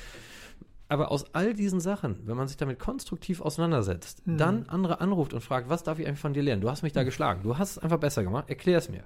[0.88, 5.40] Aber aus all diesen Sachen, wenn man sich damit konstruktiv auseinandersetzt, dann andere anruft und
[5.40, 6.62] fragt, was darf ich eigentlich von dir lernen?
[6.62, 9.02] Du hast mich da geschlagen, du hast es einfach besser gemacht, erklär es mir.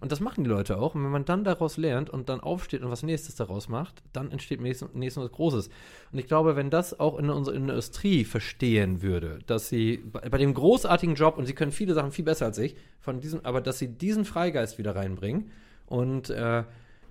[0.00, 0.94] Und das machen die Leute auch.
[0.94, 4.30] Und wenn man dann daraus lernt und dann aufsteht und was nächstes daraus macht, dann
[4.30, 5.68] entsteht nächstes, nächstes was Großes.
[6.12, 10.38] Und ich glaube, wenn das auch in unserer Industrie verstehen würde, dass sie bei, bei
[10.38, 13.60] dem großartigen Job, und sie können viele Sachen viel besser als ich, von diesem, aber
[13.60, 15.50] dass sie diesen Freigeist wieder reinbringen
[15.86, 16.64] und äh,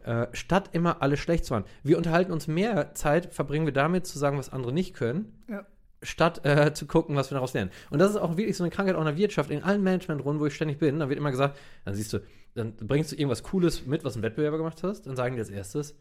[0.05, 1.65] äh, statt immer alles schlecht zu machen.
[1.83, 5.65] Wir unterhalten uns mehr Zeit, verbringen wir damit zu sagen, was andere nicht können, Ja.
[6.03, 7.71] statt äh, zu gucken, was wir daraus lernen.
[7.89, 10.39] Und das ist auch wirklich so eine Krankheit auch in der Wirtschaft, in allen Managementrunden,
[10.41, 12.19] wo ich ständig bin, da wird immer gesagt, dann siehst du,
[12.55, 15.49] dann bringst du irgendwas Cooles mit, was ein Wettbewerber gemacht hast, dann sagen die als
[15.49, 15.95] erstes,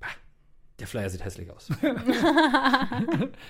[0.00, 0.08] "Bah,
[0.80, 1.68] der Flyer sieht hässlich aus.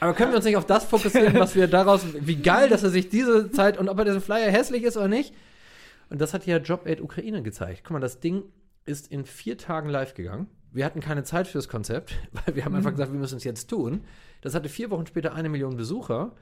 [0.00, 2.90] Aber können wir uns nicht auf das fokussieren, was wir daraus, wie geil, dass er
[2.90, 5.34] sich diese Zeit und ob er dieser Flyer hässlich ist oder nicht.
[6.10, 7.82] Und das hat ja Job Aid Ukraine gezeigt.
[7.84, 8.42] Guck mal, das Ding
[8.84, 10.48] ist in vier Tagen live gegangen.
[10.72, 13.44] Wir hatten keine Zeit für das Konzept, weil wir haben einfach gesagt, wir müssen es
[13.44, 14.02] jetzt tun.
[14.40, 16.34] Das hatte vier Wochen später eine Million Besucher.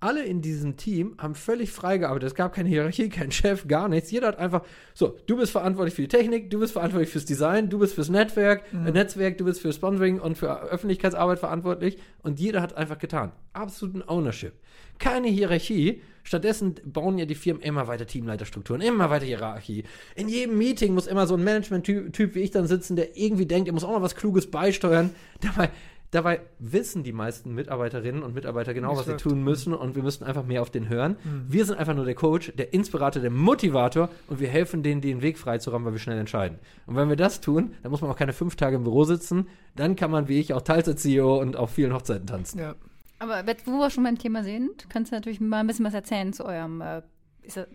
[0.00, 2.30] Alle in diesem Team haben völlig frei gearbeitet.
[2.30, 4.10] Es gab keine Hierarchie, keinen Chef, gar nichts.
[4.10, 4.62] Jeder hat einfach,
[4.94, 8.08] so, du bist verantwortlich für die Technik, du bist verantwortlich fürs Design, du bist fürs
[8.08, 11.98] Netzwerk, äh, Netzwerk, du bist für Sponsoring und für Öffentlichkeitsarbeit verantwortlich.
[12.22, 13.30] Und jeder hat einfach getan.
[13.52, 14.54] Absoluten Ownership.
[14.98, 16.02] Keine Hierarchie.
[16.22, 19.84] Stattdessen bauen ja die Firmen immer weiter Teamleiterstrukturen, immer weiter Hierarchie.
[20.14, 23.46] In jedem Meeting muss immer so ein Management-Typ Typ wie ich dann sitzen, der irgendwie
[23.46, 25.10] denkt, er muss auch noch was Kluges beisteuern.
[25.40, 25.70] Dabei,
[26.12, 30.24] dabei wissen die meisten Mitarbeiterinnen und Mitarbeiter genau, was sie tun müssen und wir müssen
[30.24, 31.16] einfach mehr auf den hören.
[31.48, 35.22] Wir sind einfach nur der Coach, der Inspirator, der Motivator und wir helfen denen, den
[35.22, 36.58] Weg freizuräumen, weil wir schnell entscheiden.
[36.86, 39.48] Und wenn wir das tun, dann muss man auch keine fünf Tage im Büro sitzen.
[39.74, 42.58] Dann kann man, wie ich, auch Teilzeit-CEO und auf vielen Hochzeiten tanzen.
[42.58, 42.74] Ja.
[43.22, 46.32] Aber wo wir schon beim Thema sind, kannst du natürlich mal ein bisschen was erzählen
[46.32, 47.02] zu eurem äh,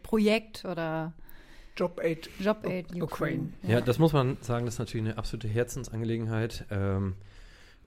[0.04, 1.14] Projekt oder
[1.78, 2.30] Job Aid.
[2.40, 3.04] Job Aid Ukraine.
[3.04, 3.50] Ukraine.
[3.64, 7.16] Ja, das muss man sagen, das ist natürlich eine absolute Herzensangelegenheit, ähm,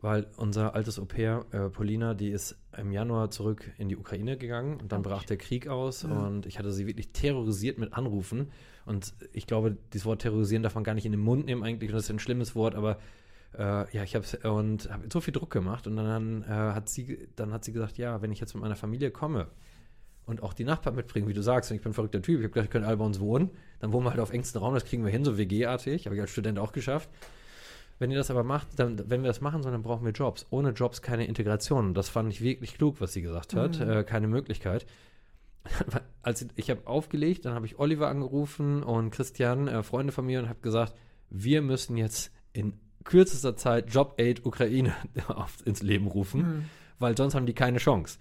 [0.01, 4.81] weil unser altes Au-pair, äh, Polina, die ist im Januar zurück in die Ukraine gegangen
[4.81, 8.53] und dann brach der Krieg aus und ich hatte sie wirklich terrorisiert mit Anrufen
[8.87, 11.91] und ich glaube, dieses Wort terrorisieren darf man gar nicht in den Mund nehmen eigentlich
[11.91, 12.99] und das ist ein schlimmes Wort, aber
[13.59, 17.29] äh, ja, ich habe und habe so viel Druck gemacht und dann äh, hat sie,
[17.37, 19.49] dann hat sie gesagt, ja, wenn ich jetzt mit meiner Familie komme,
[20.31, 21.71] und auch die Nachbarn mitbringen, wie du sagst.
[21.71, 22.39] Und ich bin ein verrückter Typ.
[22.39, 23.51] Ich habe gedacht, ich könnte alle bei uns wohnen.
[23.81, 26.07] Dann wohnen wir halt auf engstem Raum, das kriegen wir hin, so WG-artig.
[26.07, 27.11] Habe ich als Student auch geschafft.
[27.99, 30.47] Wenn ihr das aber macht, dann, wenn wir das machen sollen, dann brauchen wir Jobs.
[30.51, 31.89] Ohne Jobs keine Integration.
[31.89, 33.79] Und das fand ich wirklich klug, was sie gesagt hat.
[33.81, 34.87] Äh, keine Möglichkeit.
[36.23, 40.25] Als ich, ich habe aufgelegt, dann habe ich Oliver angerufen und Christian, äh, Freunde von
[40.25, 40.95] mir, und habe gesagt,
[41.29, 42.73] wir müssen jetzt in
[43.05, 44.95] kürzester Zeit Job Aid Ukraine
[45.65, 46.65] ins Leben rufen, Mhm.
[46.99, 48.19] weil sonst haben die keine Chance.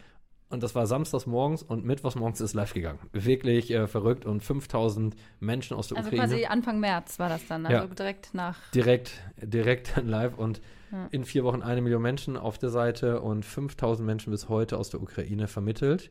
[0.51, 2.97] Und das war samstags morgens und mittwochs morgens ist live gegangen.
[3.13, 7.45] Wirklich äh, verrückt und 5000 Menschen aus der Also Ukraine quasi Anfang März war das
[7.47, 7.93] dann, also Ja.
[7.93, 8.57] direkt nach.
[8.73, 10.59] direkt, direkt live und
[10.91, 11.07] Ja.
[11.11, 14.89] in vier Wochen eine Million Menschen auf der Seite und 5000 Menschen bis heute aus
[14.89, 16.09] der Ukraine vermittelt.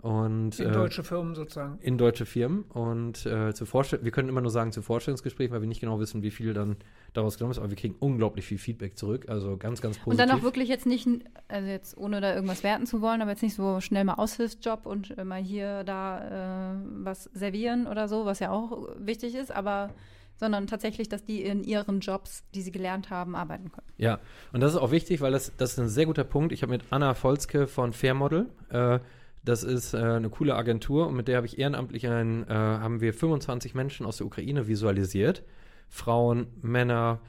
[0.00, 1.78] Und In äh, deutsche Firmen sozusagen.
[1.80, 5.60] in deutsche Firmen und äh, zu Vorstell wir können immer nur sagen zu Vorstellungsgesprächen, weil
[5.60, 6.76] wir nicht genau wissen, wie viel dann
[7.14, 10.12] daraus genommen ist, aber wir kriegen unglaublich viel Feedback zurück, also ganz, ganz positiv.
[10.12, 11.08] Und dann auch wirklich jetzt nicht,
[11.48, 14.86] also jetzt ohne da irgendwas werten zu wollen, aber jetzt nicht so schnell mal Aushilfsjob
[14.86, 19.50] und äh, mal hier, da äh, was servieren oder so, was ja auch wichtig ist,
[19.50, 19.90] aber
[20.38, 23.88] sondern tatsächlich, dass die in ihren Jobs, die sie gelernt haben, arbeiten können.
[23.96, 24.20] Ja,
[24.52, 26.52] und das ist auch wichtig, weil das, das ist ein sehr guter Punkt.
[26.52, 29.00] Ich habe mit Anna Volzke von Fairmodel, äh,
[29.48, 33.00] das ist äh, eine coole Agentur und mit der habe ich ehrenamtlich ein, äh, haben
[33.00, 35.42] wir 25 Menschen aus der Ukraine visualisiert.
[35.88, 37.20] Frauen, Männer,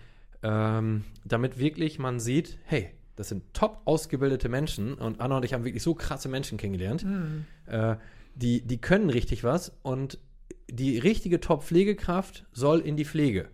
[0.44, 5.54] ähm, damit wirklich man sieht, hey, das sind top ausgebildete Menschen und Anna und ich
[5.54, 7.06] haben wirklich so krasse Menschen kennengelernt.
[7.68, 7.96] Äh,
[8.36, 10.20] die, die können richtig was und
[10.70, 13.48] die richtige Top-Pflegekraft soll in die Pflege.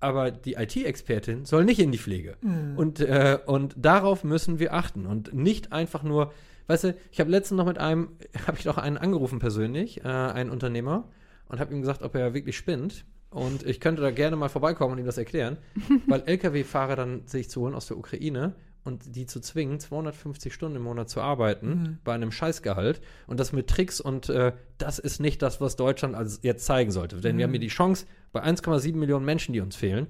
[0.00, 2.36] Aber die IT-Expertin soll nicht in die Pflege.
[2.76, 6.32] Und, äh, und darauf müssen wir achten und nicht einfach nur,
[6.72, 8.10] weißt du, ich habe letztens noch mit einem,
[8.46, 11.08] habe ich doch einen angerufen persönlich, äh, einen Unternehmer,
[11.48, 13.04] und habe ihm gesagt, ob er wirklich spinnt.
[13.28, 15.58] Und ich könnte da gerne mal vorbeikommen und ihm das erklären,
[16.06, 18.54] weil Lkw-Fahrer dann sich zu holen aus der Ukraine
[18.84, 23.52] und die zu zwingen, 250 Stunden im Monat zu arbeiten bei einem Scheißgehalt und das
[23.52, 27.20] mit Tricks und äh, das ist nicht das, was Deutschland als jetzt zeigen sollte.
[27.20, 30.08] Denn wir haben hier die Chance, bei 1,7 Millionen Menschen, die uns fehlen,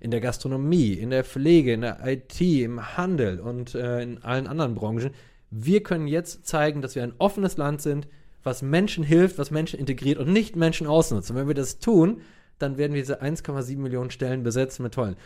[0.00, 4.46] in der Gastronomie, in der Pflege, in der IT, im Handel und äh, in allen
[4.46, 5.10] anderen Branchen,
[5.56, 8.08] wir können jetzt zeigen, dass wir ein offenes Land sind,
[8.42, 11.30] was Menschen hilft, was Menschen integriert und nicht Menschen ausnutzt.
[11.30, 12.22] Und wenn wir das tun,
[12.58, 15.16] dann werden wir diese 1,7 Millionen Stellen besetzen mit tollen.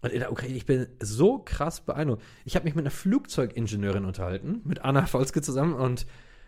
[0.00, 2.22] Und in der Ukraine, ich bin so krass beeindruckt.
[2.46, 6.06] Ich habe mich mit einer Flugzeugingenieurin unterhalten, mit Anna Volske zusammen und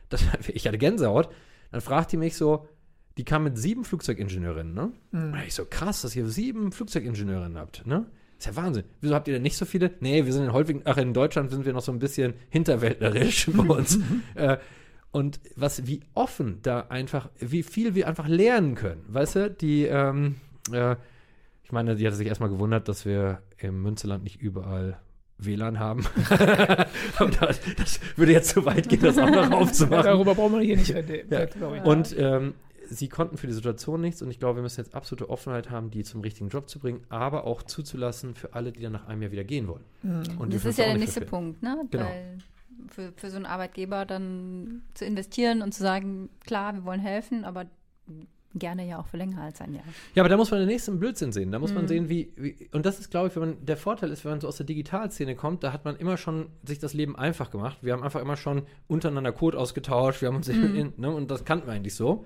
[0.09, 1.29] das, ich hatte Gänsehaut.
[1.73, 2.67] Dann fragt die mich so,
[3.19, 4.93] die kam mit sieben Flugzeugingenieurinnen, ne?
[5.13, 8.07] Und ich so, krass, dass ihr sieben Flugzeugingenieurinnen habt, ne?
[8.39, 8.85] Ist ja Wahnsinn.
[9.01, 9.93] Wieso habt ihr denn nicht so viele?
[10.01, 13.49] Nee, wir sind in häufig, ach, in Deutschland sind wir noch so ein bisschen hinterwäldlerisch
[13.53, 13.99] bei uns.
[14.35, 14.59] äh,
[15.11, 19.03] und was, wie offen da einfach, wie viel wir einfach lernen können.
[19.09, 20.37] Weißt du, die, ähm,
[20.71, 20.97] äh,
[21.65, 24.99] ich meine, die hatte sich erstmal gewundert, dass wir im Münzeland nicht überall
[25.39, 26.05] WLAN haben.
[27.41, 30.05] Das, das würde jetzt zu weit gehen, das auch noch aufzumachen.
[30.05, 31.29] darüber brauchen wir hier nicht reden.
[31.31, 31.83] Ja.
[31.83, 32.55] Und ähm,
[32.89, 35.91] sie konnten für die Situation nichts und ich glaube, wir müssen jetzt absolute Offenheit haben,
[35.91, 39.23] die zum richtigen Job zu bringen, aber auch zuzulassen für alle, die dann nach einem
[39.23, 39.85] Jahr wieder gehen wollen.
[40.03, 41.55] Und wir das ist ja der nächste verfehlen.
[41.55, 41.85] Punkt, ne?
[41.91, 42.05] Genau.
[42.05, 42.39] Weil
[42.89, 47.45] für, für so einen Arbeitgeber dann zu investieren und zu sagen, klar, wir wollen helfen,
[47.45, 47.67] aber
[48.55, 49.85] gerne ja auch für länger als ein Jahr.
[50.15, 51.53] Ja, aber da muss man den nächsten Blödsinn sehen.
[51.53, 51.77] Da muss Mhm.
[51.77, 54.33] man sehen, wie, wie und das ist, glaube ich, wenn man, der Vorteil ist, wenn
[54.33, 57.51] man so aus der Digitalszene kommt, da hat man immer schon sich das Leben einfach
[57.51, 57.79] gemacht.
[57.83, 60.75] Wir haben einfach immer schon untereinander Code ausgetauscht, wir haben uns Mhm.
[60.75, 62.25] in, ne, und das kannten wir eigentlich so.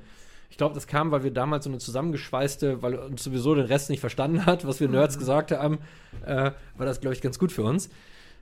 [0.50, 3.88] Ich glaube, das kam, weil wir damals so eine zusammengeschweißte, weil uns sowieso den Rest
[3.88, 5.78] nicht verstanden hat, was wir Nerds gesagt haben,
[6.26, 7.88] äh, war das, glaube ich, ganz gut für uns.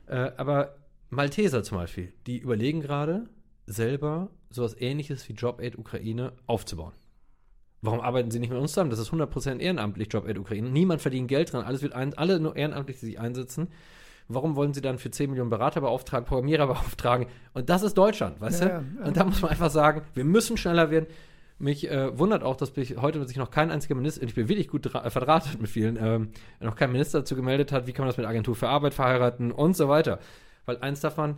[0.06, 0.74] Äh, aber
[1.10, 3.28] Malteser zum Beispiel, die überlegen gerade,
[3.66, 6.92] selber sowas ähnliches wie Job Aid Ukraine aufzubauen.
[7.82, 8.90] Warum arbeiten sie nicht mit uns zusammen?
[8.90, 10.68] Das ist 100% ehrenamtlich Job Aid Ukraine.
[10.68, 11.64] Niemand verdient Geld dran.
[11.64, 13.68] Alles wird ein, alle nur ehrenamtlich, die sich einsetzen.
[14.26, 17.26] Warum wollen sie dann für 10 Millionen Berater beauftragen, Programmierer beauftragen?
[17.54, 18.72] Und das ist Deutschland, weißt Ja, du?
[18.74, 19.06] ja, ja.
[19.06, 21.06] Und da muss man einfach sagen, wir müssen schneller werden.
[21.60, 24.68] Mich äh, wundert auch, dass mich heute sich noch kein einziger Minister, ich bin wirklich
[24.68, 26.28] gut äh, verdrahtet mit vielen, ähm,
[26.60, 29.50] noch kein Minister dazu gemeldet hat, wie kann man das mit Agentur für Arbeit verheiraten
[29.50, 30.20] und so weiter.
[30.66, 31.36] Weil eins darf man,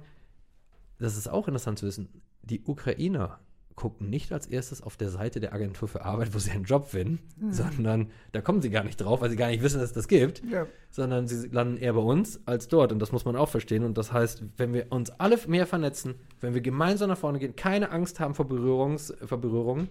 [0.98, 2.08] das ist auch interessant zu wissen,
[2.42, 3.38] die Ukrainer
[3.76, 6.88] gucken nicht als erstes auf der Seite der Agentur für Arbeit, wo sie einen Job
[6.90, 7.18] finden,
[7.50, 10.06] sondern da kommen sie gar nicht drauf, weil sie gar nicht wissen, dass es das
[10.06, 10.66] gibt, Ja.
[10.90, 12.92] sondern sie landen eher bei uns als dort.
[12.92, 13.84] Und das muss man auch verstehen.
[13.84, 17.56] Und das heißt, wenn wir uns alle mehr vernetzen, wenn wir gemeinsam nach vorne gehen,
[17.56, 19.88] keine Angst haben vor, Berührungs, vor Berührungen,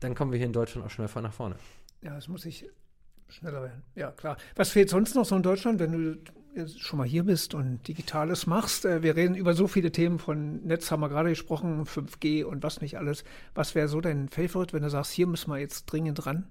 [0.00, 1.56] dann kommen wir hier in Deutschland auch schnell nach vorne.
[2.02, 2.66] Ja, es muss ich
[3.28, 3.82] schneller werden.
[3.94, 4.36] Ja, klar.
[4.56, 6.18] Was fehlt sonst noch so in Deutschland, wenn du
[6.54, 8.84] jetzt schon mal hier bist und Digitales machst?
[8.84, 12.62] Äh, Wir reden über so viele Themen von Netz, haben wir gerade gesprochen, 5G und
[12.62, 13.24] was nicht alles.
[13.54, 16.46] Was wäre so dein Favorite, wenn du sagst, hier müssen wir jetzt dringend ran?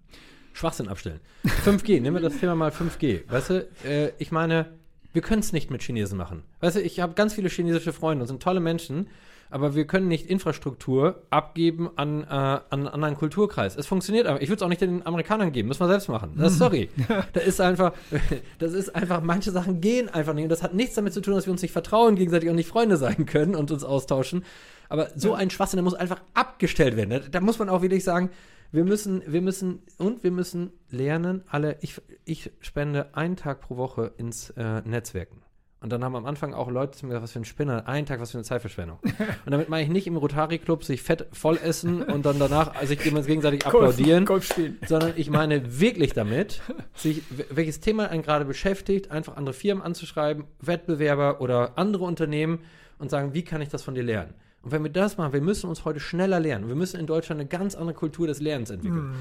[0.54, 1.20] Schwachsinn abstellen.
[1.66, 3.30] 5G, nehmen wir das Thema mal 5G.
[3.30, 4.74] Weißt du, äh, ich meine,
[5.14, 6.44] wir können es nicht mit Chinesen machen.
[6.60, 9.08] Weißt du, ich habe ganz viele chinesische Freunde und sind tolle Menschen,
[9.50, 13.76] aber wir können nicht Infrastruktur abgeben an, äh, an einen anderen Kulturkreis.
[13.76, 14.42] Es funktioniert aber.
[14.42, 16.34] Ich würde es auch nicht den Amerikanern geben, müssen wir selbst machen.
[16.38, 16.90] Das sorry.
[17.34, 17.94] Das ist einfach,
[18.60, 20.44] das ist einfach, manche Sachen gehen einfach nicht.
[20.44, 22.70] Und das hat nichts damit zu tun, dass wir uns nicht vertrauen gegenseitig und nicht
[22.70, 24.44] Freunde sein können und uns austauschen.
[24.90, 27.10] Aber so ein Schwachsinn, der muss einfach abgestellt werden.
[27.10, 28.30] Da, da muss man auch wirklich sagen,
[28.72, 33.78] Wir müssen, wir müssen, und wir müssen lernen, alle, ich, ich spende einen Tag pro
[33.78, 35.42] Woche ins äh, Netzwerken.
[35.88, 38.06] Und dann haben am Anfang auch Leute zu mir gesagt, was für ein Spinner, einen
[38.06, 39.00] Tag, was für eine Zeitverschwendung.
[39.46, 42.88] und damit meine ich nicht im Rotary-Club sich fett voll essen und dann danach also
[42.88, 44.78] sich gegenseitig applaudieren, Golf spielen.
[44.86, 46.62] sondern ich meine wirklich damit,
[46.94, 52.60] sich, welches Thema einen gerade beschäftigt, einfach andere Firmen anzuschreiben, Wettbewerber oder andere Unternehmen
[53.00, 54.34] und sagen, wie kann ich das von dir lernen?
[54.64, 56.68] Und wenn wir das machen, wir müssen uns heute schneller lernen.
[56.68, 59.16] Wir müssen in Deutschland eine ganz andere Kultur des Lernens entwickeln.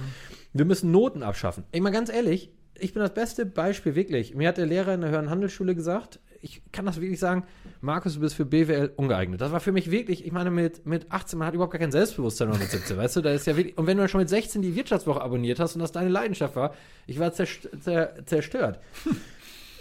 [0.53, 1.63] Wir müssen Noten abschaffen.
[1.71, 4.35] Ey, mal ganz ehrlich, ich bin das beste Beispiel wirklich.
[4.35, 7.45] Mir hat der Lehrer in der Höheren Handelsschule gesagt, ich kann das wirklich sagen,
[7.81, 9.41] Markus, du bist für BWL ungeeignet.
[9.41, 11.93] Das war für mich wirklich, ich meine, mit, mit 18, man hat überhaupt gar kein
[11.93, 14.29] Selbstbewusstsein oder mit 17, weißt du, da ist ja wirklich, und wenn du schon mit
[14.29, 16.75] 16 die Wirtschaftswoche abonniert hast und das deine Leidenschaft war,
[17.07, 18.81] ich war zerst zer zerstört.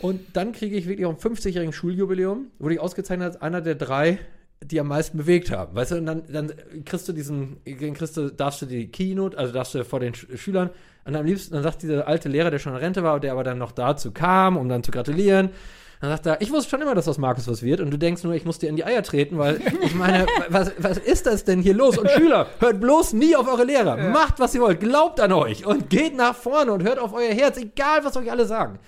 [0.01, 3.75] Und dann kriege ich wirklich auch ein 50-jährigen Schuljubiläum, wurde ich ausgezeichnet als einer der
[3.75, 4.19] drei,
[4.63, 5.75] die am meisten bewegt haben.
[5.75, 6.51] Weißt du, und dann, dann
[6.85, 10.13] kriegst du diesen, dann kriegst du, darfst du die Keynote, also darfst du vor den
[10.13, 10.69] Sch Schülern,
[11.05, 13.43] und am liebsten, dann sagt dieser alte Lehrer, der schon in Rente war, der aber
[13.43, 15.49] dann noch dazu kam, um dann zu gratulieren,
[16.05, 17.81] dann sagt er, ich wusste schon immer, dass aus Markus was wird.
[17.81, 20.71] Und du denkst nur, ich muss dir in die Eier treten, weil ich meine, was,
[20.77, 21.97] was ist das denn hier los?
[21.97, 23.97] Und Schüler, hört bloß nie auf eure Lehrer.
[23.97, 24.79] Macht, was ihr wollt.
[24.79, 25.65] Glaubt an euch.
[25.65, 28.79] Und geht nach vorne und hört auf euer Herz, egal was euch alle sagen.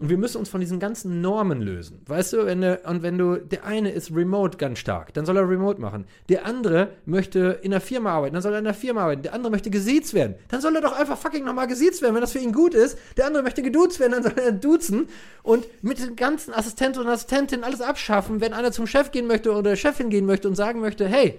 [0.00, 2.00] Und wir müssen uns von diesen ganzen Normen lösen.
[2.06, 5.36] Weißt du, wenn du, und wenn du, der eine ist remote ganz stark, dann soll
[5.36, 6.06] er remote machen.
[6.30, 9.22] Der andere möchte in der Firma arbeiten, dann soll er in der Firma arbeiten.
[9.22, 10.36] Der andere möchte gesiezt werden.
[10.48, 12.96] Dann soll er doch einfach fucking nochmal gesiezt werden, wenn das für ihn gut ist.
[13.18, 15.06] Der andere möchte geduzt werden, dann soll er duzen.
[15.42, 19.52] Und mit den ganzen Assistenten und Assistentinnen alles abschaffen, wenn einer zum Chef gehen möchte
[19.52, 21.38] oder Chefin gehen möchte und sagen möchte, hey,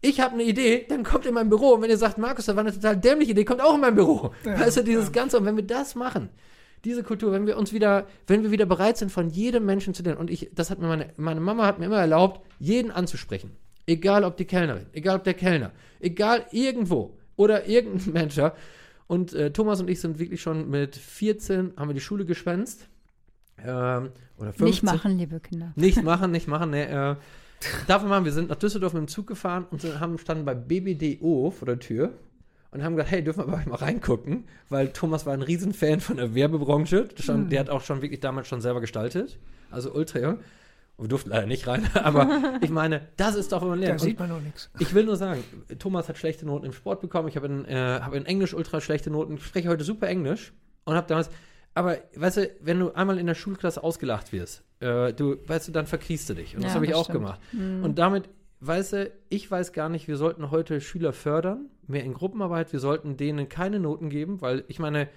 [0.00, 1.74] ich habe eine Idee, dann kommt in mein Büro.
[1.74, 3.94] Und wenn ihr sagt, Markus, das war eine total dämliche Idee, kommt auch in mein
[3.94, 4.32] Büro.
[4.44, 5.36] weißt du, dieses Ganze.
[5.36, 6.30] Und wenn wir das machen,
[6.84, 10.02] diese Kultur, wenn wir uns wieder, wenn wir wieder bereit sind, von jedem Menschen zu
[10.02, 10.18] lernen.
[10.18, 13.50] Und ich, das hat mir meine, meine Mama hat mir immer erlaubt, jeden anzusprechen.
[13.86, 18.40] Egal ob die Kellnerin, egal ob der Kellner, egal irgendwo oder irgendein Mensch.
[19.06, 22.88] Und äh, Thomas und ich sind wirklich schon mit 14, haben wir die Schule geschwänzt.
[23.58, 24.64] Ähm, oder 15.
[24.64, 25.72] Nicht machen, liebe Kinder.
[25.74, 26.70] Nicht machen, nicht machen.
[26.70, 27.16] Nee, äh,
[27.86, 30.54] dafür machen wir sind nach Düsseldorf mit dem Zug gefahren und sind, haben standen bei
[30.54, 32.12] BBDO vor der Tür
[32.70, 36.34] und haben gesagt, hey, dürfen wir mal reingucken, weil Thomas war ein Riesenfan von der
[36.34, 37.08] Werbebranche.
[37.18, 37.48] Schon, Mhm.
[37.50, 39.38] Der hat auch schon wirklich damals schon selber gestaltet,
[39.70, 40.38] also ultra jung.
[40.96, 43.86] Und wir durften leider nicht rein, aber ich meine, das ist doch, wenn man Da
[43.86, 44.00] lernt.
[44.00, 44.68] sieht Und man noch nichts.
[44.80, 45.44] ich will nur sagen,
[45.78, 47.28] Thomas hat schlechte Noten im Sport bekommen.
[47.28, 49.34] Ich habe in, äh, habe in Englisch ultra schlechte Noten.
[49.36, 50.52] Ich spreche heute super Englisch
[50.84, 51.30] und habe damals.
[51.74, 55.72] Aber weißt du, wenn du einmal in der Schulklasse ausgelacht wirst, äh, du, weißt du,
[55.72, 56.56] dann verkriechst du dich.
[56.56, 57.18] Und das Ja, habe ich das auch stimmt.
[57.20, 57.40] gemacht.
[57.52, 58.28] Und damit,
[58.60, 62.72] weißt du, ich weiß gar nicht, wir sollten heute Schüler fördern, mehr in Gruppenarbeit.
[62.72, 65.08] Wir sollten denen keine Noten geben, weil ich meine,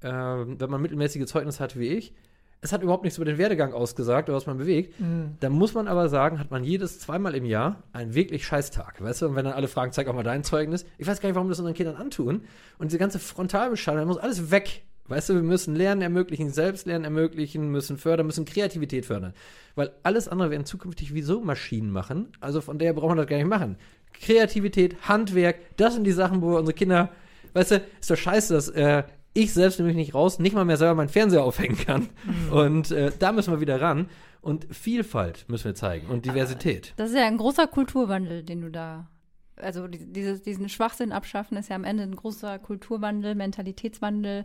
[0.00, 2.14] äh, wenn man mittelmäßige Zeugnis hat wie ich,
[2.62, 5.00] es hat überhaupt nichts über den Werdegang ausgesagt oder was man bewegt.
[5.00, 5.36] Mhm.
[5.40, 9.02] Da muss man aber sagen, hat man jedes zweimal im Jahr einen wirklich Scheißtag.
[9.02, 10.84] Weißt du, und wenn dann alle fragen, zeig auch mal dein Zeugnis.
[10.98, 12.42] Ich weiß gar nicht, warum wir das unseren Kindern antun.
[12.78, 14.82] Und diese ganze Frontalbeschallung, da muss alles weg.
[15.10, 19.34] Weißt du, wir müssen Lernen ermöglichen, Selbstlernen ermöglichen, müssen fördern, müssen Kreativität fördern.
[19.74, 22.28] Weil alles andere werden zukünftig wieso Maschinen machen.
[22.40, 23.76] Also von daher braucht man das gar nicht machen.
[24.12, 27.10] Kreativität, Handwerk, das sind die Sachen, wo wir unsere Kinder,
[27.54, 30.76] weißt du, ist doch scheiße, dass äh, ich selbst nämlich nicht raus, nicht mal mehr
[30.76, 32.08] selber meinen Fernseher aufhängen kann.
[32.50, 34.08] Und äh, da müssen wir wieder ran.
[34.42, 36.94] Und Vielfalt müssen wir zeigen und Diversität.
[36.96, 39.08] Das ist ja ein großer Kulturwandel, den du da.
[39.56, 44.44] Also die- dieses, diesen Schwachsinn abschaffen ist ja am Ende ein großer Kulturwandel, Mentalitätswandel.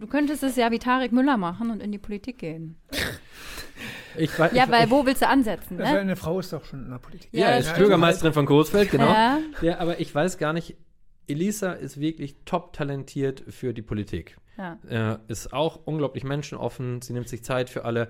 [0.00, 2.76] Du könntest es ja wie Tarek Müller machen und in die Politik gehen.
[4.18, 5.78] Ich, weiß- Ja, ich, weil ich, wo willst du ansetzen?
[5.78, 6.00] Also Ne?
[6.00, 7.28] eine Frau ist doch schon in der Politik.
[7.32, 9.04] ja, Ja, ist Bürgermeisterin von Coesfeld, genau.
[9.04, 9.38] Ja.
[9.60, 10.74] Ja, aber ich weiß gar nicht,
[11.26, 14.38] Elisa ist wirklich top talentiert für die Politik.
[14.56, 14.78] Ja.
[14.88, 18.08] äh, ist auch unglaublich menschenoffen, sie nimmt sich Zeit für alle.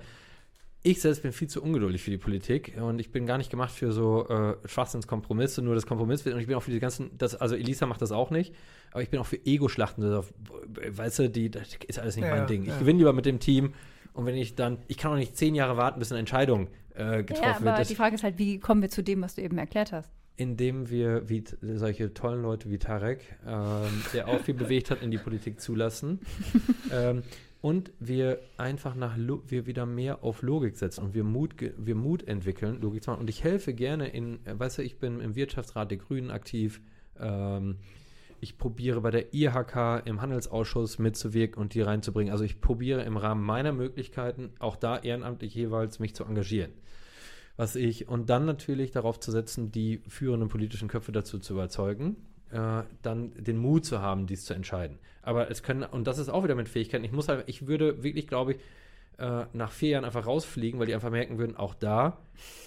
[0.86, 3.72] Ich selbst bin viel zu ungeduldig für die Politik und ich bin gar nicht gemacht
[3.72, 7.34] für so äh, Schwachsinnskompromisse, nur das Kompromiss und ich bin auch für die ganzen, das,
[7.34, 8.54] also Elisa macht das auch nicht,
[8.92, 12.46] aber ich bin auch für Ego-Schlachten, weißt du, die, das ist alles nicht Ja, mein
[12.46, 12.62] Ding.
[12.62, 12.78] Ich ja.
[12.78, 13.74] gewinne lieber mit dem Team
[14.12, 17.24] und wenn ich dann, ich kann auch nicht zehn Jahre warten, bis eine Entscheidung äh,
[17.24, 17.74] getroffen Ja, wird.
[17.74, 20.08] aber die Frage ist halt, wie kommen wir zu dem, was du eben erklärt hast?
[20.36, 25.10] indem wir wie solche tollen Leute wie Tarek, ähm, der auch viel bewegt hat, in
[25.10, 26.20] die Politik zulassen.
[26.92, 27.22] ähm,
[27.60, 31.94] und wir einfach nach Lo wir wieder mehr auf Logik setzen und wir Mut, wir
[31.94, 33.20] Mut entwickeln, Logik zu machen.
[33.20, 36.80] Und ich helfe gerne in, äh, weißt du, ich bin im Wirtschaftsrat der Grünen aktiv.
[37.18, 37.76] Ähm,
[38.40, 42.30] ich probiere bei der IHK im Handelsausschuss mitzuwirken und die reinzubringen.
[42.30, 46.72] Also ich probiere im Rahmen meiner Möglichkeiten, auch da ehrenamtlich jeweils, mich zu engagieren
[47.56, 52.16] was ich und dann natürlich darauf zu setzen, die führenden politischen Köpfe dazu zu überzeugen,
[52.50, 54.98] äh, dann den Mut zu haben, dies zu entscheiden.
[55.22, 57.04] Aber es können und das ist auch wieder mit Fähigkeiten.
[57.04, 58.58] Ich muss halt, ich würde wirklich, glaube ich,
[59.18, 62.18] äh, nach vier Jahren einfach rausfliegen, weil die einfach merken würden, auch da,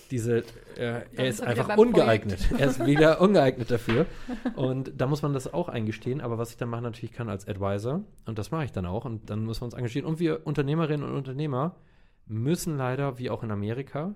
[0.10, 0.44] diese, äh,
[0.78, 2.40] er ist ist einfach ungeeignet.
[2.58, 4.08] Er ist wieder ungeeignet dafür.
[4.56, 6.22] Und da muss man das auch eingestehen.
[6.22, 9.06] Aber was ich dann machen natürlich kann als Advisor, und das mache ich dann auch,
[9.06, 10.08] und dann müssen wir uns engagieren.
[10.08, 11.76] Und wir Unternehmerinnen und Unternehmer
[12.26, 14.16] müssen leider, wie auch in Amerika,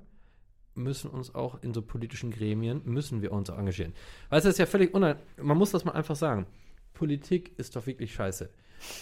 [0.76, 3.94] müssen uns auch in so politischen Gremien, müssen wir uns engagieren.
[4.30, 6.46] Du, das ist ja völlig unein, man muss das mal einfach sagen.
[6.94, 8.50] Politik ist doch wirklich scheiße.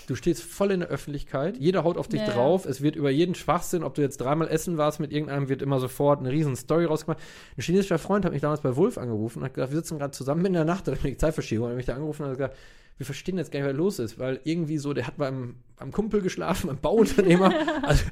[0.08, 2.34] Du stehst voll in der Öffentlichkeit, jeder haut auf dich Ja, ja.
[2.34, 5.62] drauf, es wird über jeden Schwachsinn, ob du jetzt dreimal essen warst mit irgendeinem, wird
[5.62, 7.20] immer sofort eine riesen Story rausgemacht.
[7.58, 10.12] Ein chinesischer Freund hat mich damals bei Wolf angerufen und hat gesagt, wir sitzen gerade
[10.12, 12.58] zusammen in der Nacht, da die Zeitverschiebung, und hat mich da angerufen und hat gesagt,
[12.98, 15.92] wir verstehen jetzt gar nicht, was los ist, weil irgendwie so, der hat beim, beim
[15.92, 17.52] Kumpel geschlafen, beim Bauunternehmer.
[17.82, 18.04] also,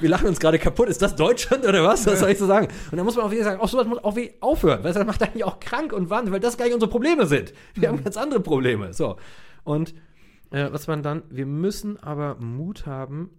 [0.00, 0.88] wir lachen uns gerade kaputt.
[0.88, 2.06] Ist das Deutschland oder was?
[2.06, 2.68] Was soll ich so sagen?
[2.90, 5.22] Und da muss man auch wieder sagen, auch sowas muss auch aufhören, weil das macht
[5.22, 7.52] eigentlich auch krank und wahnsinnig, weil das gar nicht unsere Probleme sind.
[7.74, 8.94] Wir haben ganz andere Probleme.
[8.94, 9.16] So.
[9.64, 9.94] Und
[10.50, 13.30] äh, was man dann, wir müssen aber Mut haben,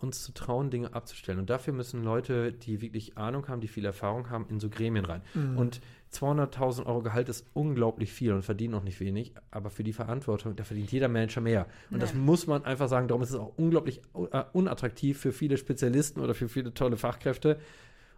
[0.00, 1.38] uns zu trauen, Dinge abzustellen.
[1.40, 5.04] Und dafür müssen Leute, die wirklich Ahnung haben, die viel Erfahrung haben, in so Gremien
[5.04, 5.22] rein.
[5.56, 5.80] Und
[6.12, 10.56] 200.000 Euro Gehalt ist unglaublich viel und verdienen auch nicht wenig, aber für die Verantwortung,
[10.56, 11.66] da verdient jeder Manager mehr.
[11.90, 12.18] Und das Ja.
[12.18, 14.00] muss man einfach sagen, darum ist es auch unglaublich
[14.32, 17.58] äh, unattraktiv für viele Spezialisten oder für viele tolle Fachkräfte.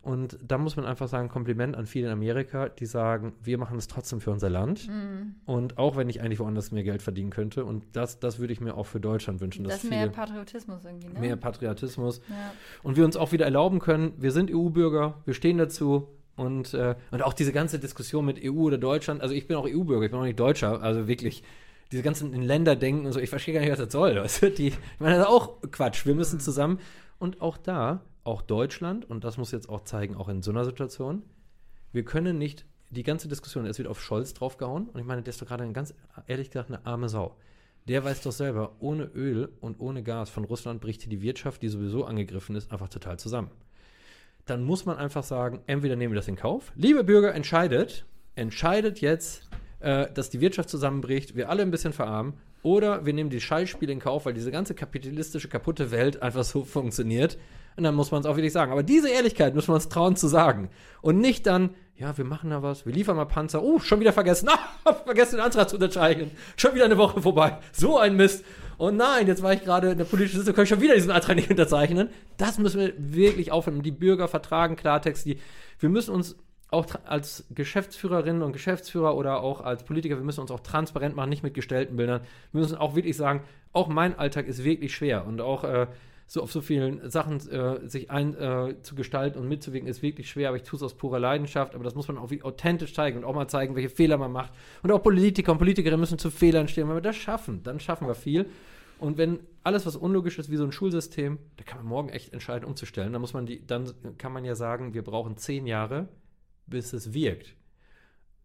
[0.02, 3.76] Und da muss man einfach sagen, Kompliment an viele in Amerika, die sagen, wir machen
[3.76, 4.88] es trotzdem für unser Land.
[4.88, 5.34] Mhm.
[5.44, 7.66] Und auch wenn ich eigentlich woanders mehr Geld verdienen könnte.
[7.66, 9.64] Und das, das würde ich mir auch für Deutschland wünschen.
[9.64, 11.20] Das dass ist mehr Patriotismus irgendwie, ne?
[11.20, 12.52] mehr Patriotismus ja.
[12.82, 16.94] und wir uns auch wieder erlauben können, wir sind EU-Bürger, wir stehen dazu und, äh,
[17.10, 20.10] und auch diese ganze Diskussion mit EU oder Deutschland, also ich bin auch EU-Bürger, ich
[20.10, 21.42] bin auch nicht Deutscher, also wirklich,
[21.92, 24.14] diese ganzen Länder denken und so, ich verstehe gar nicht, was das soll.
[24.14, 24.50] Du?
[24.50, 26.78] Die, ich meine, das ist auch Quatsch, wir müssen zusammen
[27.18, 30.64] und auch da, auch Deutschland, und das muss jetzt auch zeigen, auch in so einer
[30.64, 31.22] Situation,
[31.92, 35.30] wir können nicht die ganze Diskussion, es wird auf Scholz draufgehauen und ich meine, der
[35.30, 35.94] ist doch gerade ein ganz,
[36.26, 37.36] ehrlich gesagt, eine arme Sau.
[37.88, 41.62] Der weiß doch selber, ohne Öl und ohne Gas von Russland bricht hier die Wirtschaft,
[41.62, 43.50] die sowieso angegriffen ist, einfach total zusammen.
[44.44, 46.72] Dann muss man einfach sagen, entweder nehmen wir das in Kauf.
[46.74, 48.04] Liebe Bürger, entscheidet,
[48.34, 49.48] entscheidet jetzt,
[49.80, 53.92] äh, dass die Wirtschaft zusammenbricht, wir alle ein bisschen verarmen, oder wir nehmen die Scheißspiele
[53.92, 57.38] in Kauf, weil diese ganze kapitalistische, kaputte Welt einfach so funktioniert.
[57.76, 58.72] Und dann muss man es auch wirklich sagen.
[58.72, 60.68] Aber diese Ehrlichkeit müssen wir uns trauen zu sagen.
[61.00, 63.62] Und nicht dann, ja, wir machen da was, wir liefern mal Panzer.
[63.62, 64.48] Oh, schon wieder vergessen.
[64.84, 66.30] Ah, vergessen den Antrag zu unterzeichnen.
[66.56, 67.58] Schon wieder eine Woche vorbei.
[67.72, 68.44] So ein Mist.
[68.78, 71.10] Und nein, jetzt war ich gerade in der politischen Sitzung, kann ich schon wieder diesen
[71.10, 72.08] Antrag nicht unterzeichnen.
[72.38, 73.82] Das müssen wir wirklich aufhören.
[73.82, 75.26] Die Bürger vertragen Klartext.
[75.26, 75.38] Die,
[75.78, 76.36] wir müssen uns
[76.70, 81.30] auch als Geschäftsführerinnen und Geschäftsführer oder auch als Politiker, wir müssen uns auch transparent machen,
[81.30, 82.22] nicht mit gestellten Bildern.
[82.52, 83.42] Wir müssen auch wirklich sagen,
[83.72, 85.86] auch mein Alltag ist wirklich schwer und auch äh,
[86.30, 88.72] so auf so vielen Sachen äh, sich ein äh,
[89.34, 92.06] und mitzuwirken ist wirklich schwer, aber ich tue es aus purer Leidenschaft, aber das muss
[92.06, 94.52] man auch authentisch zeigen und auch mal zeigen, welche Fehler man macht.
[94.84, 96.88] Und auch Politiker und Politikerinnen müssen zu Fehlern stehen.
[96.88, 98.46] Wenn wir das schaffen, dann schaffen wir viel.
[99.00, 102.32] Und wenn alles, was unlogisch ist, wie so ein Schulsystem, da kann man morgen echt
[102.32, 103.12] entscheiden, umzustellen.
[103.12, 106.06] Dann muss man die, dann kann man ja sagen, wir brauchen zehn Jahre,
[106.70, 107.54] bis es wirkt.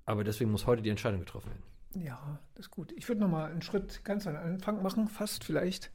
[0.06, 2.04] Aber deswegen muss heute die Entscheidung getroffen werden.
[2.06, 2.92] Ja, das ist gut.
[2.98, 5.92] Ich würde noch mal einen Schritt ganz an den Anfang machen, fast vielleicht.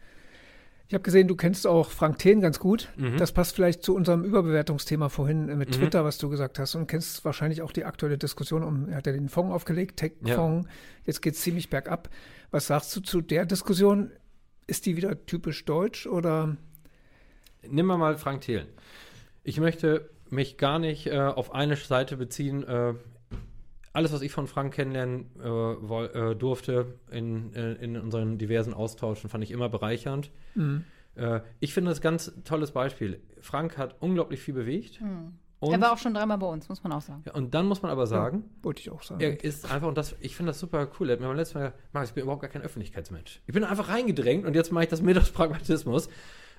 [0.88, 2.88] Ich habe gesehen, du kennst auch Frank Thien ganz gut.
[2.96, 3.16] Mhm.
[3.16, 5.74] Das passt vielleicht zu unserem Überbewertungsthema vorhin äh, mit Mhm.
[5.74, 6.74] Twitter, was du gesagt hast.
[6.74, 10.68] Und kennst wahrscheinlich auch die aktuelle Diskussion um, er hat ja den Fonds aufgelegt, Tech-Fonds.
[11.04, 12.08] Jetzt geht es ziemlich bergab.
[12.50, 14.10] Was sagst du zu der Diskussion?
[14.66, 16.56] Ist die wieder typisch deutsch oder?
[17.68, 18.66] Nimm mal Frank Thelen.
[19.44, 22.66] Ich möchte mich gar nicht äh, auf eine Seite beziehen.
[22.66, 22.94] Äh,
[23.92, 28.72] alles, was ich von Frank kennenlernen äh, woll, äh, durfte in, äh, in unseren diversen
[28.72, 30.30] Austauschen, fand ich immer bereichernd.
[30.54, 30.84] Mhm.
[31.16, 33.20] Äh, ich finde das ein ganz tolles Beispiel.
[33.40, 35.00] Frank hat unglaublich viel bewegt.
[35.58, 37.22] Und, Er war auch schon dreimal bei uns, muss man auch sagen.
[37.26, 39.20] ja, und dann muss man aber sagen, Wollte ich auch sagen.
[39.20, 41.10] er ist einfach, und das, ich finde das super cool.
[41.10, 43.42] Er hat mir beim letzten Mal gesagt, Max, ich bin überhaupt gar kein Öffentlichkeitsmensch.
[43.46, 46.08] Ich bin einfach reingedrängt und jetzt mache ich das mit aus Pragmatismus.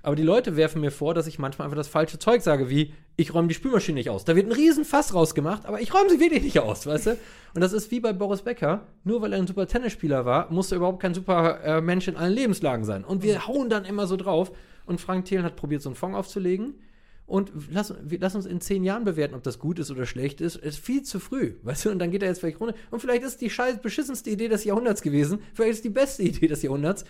[0.04, 2.93] Aber die Leute werfen mir vor, dass ich manchmal einfach das falsche Zeug sage, wie,
[3.18, 4.26] ich räume die Spülmaschine nicht aus.
[4.26, 7.18] Da wird ein Riesenfass rausgemacht, aber ich räume sie wirklich nicht aus, weißt du?
[7.54, 8.88] Und das ist wie bei Boris Becker.
[9.04, 12.16] Nur weil er ein super Tennisspieler war, muss er überhaupt kein super äh, Mensch in
[12.16, 13.04] allen Lebenslagen sein.
[13.04, 14.52] Und wir hauen dann immer so drauf.
[14.86, 16.76] Und Frank Thelen hat probiert, so einen Fonds aufzulegen.
[17.28, 20.58] Und lass, lass uns in zehn Jahren bewerten, ob das gut ist oder schlecht ist.
[20.58, 21.91] Ist viel zu früh, weißt du?
[21.91, 22.76] Und dann geht er jetzt vielleicht runter.
[22.89, 25.39] Und vielleicht ist die scheiß beschissenste Idee des Jahrhunderts gewesen.
[25.54, 27.06] Vielleicht ist die beste Idee des Jahrhunderts.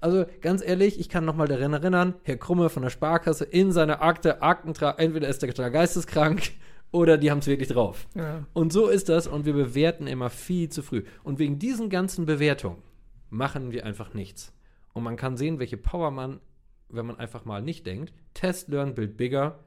[0.00, 4.02] Also ganz ehrlich, ich kann nochmal daran erinnern, Herr Krumme von der Sparkasse in seiner
[4.02, 6.52] Akte, Aktentra, entweder ist der geisteskrank
[6.90, 8.06] oder die haben es wirklich drauf.
[8.14, 8.44] Ja.
[8.52, 11.04] Und so ist das und wir bewerten immer viel zu früh.
[11.24, 12.82] Und wegen diesen ganzen Bewertungen
[13.30, 14.52] machen wir einfach nichts.
[14.92, 16.40] Und man kann sehen, welche Power man,
[16.88, 19.58] wenn man einfach mal nicht denkt, Test, Learn, Build Bigger.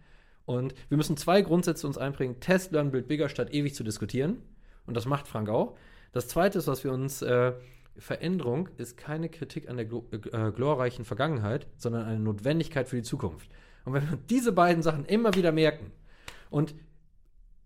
[0.45, 2.39] Und wir müssen zwei Grundsätze uns einbringen.
[2.39, 4.41] Test, Learn, Build Bigger, statt ewig zu diskutieren.
[4.85, 5.75] Und das macht Frank auch.
[6.11, 7.53] Das zweite ist, was wir uns, äh,
[7.99, 13.03] Veränderung ist keine Kritik an der glo äh, glorreichen Vergangenheit, sondern eine Notwendigkeit für die
[13.03, 13.49] Zukunft.
[13.85, 15.91] Und Und wenn wir diese beiden Sachen immer wieder merken
[16.49, 16.75] und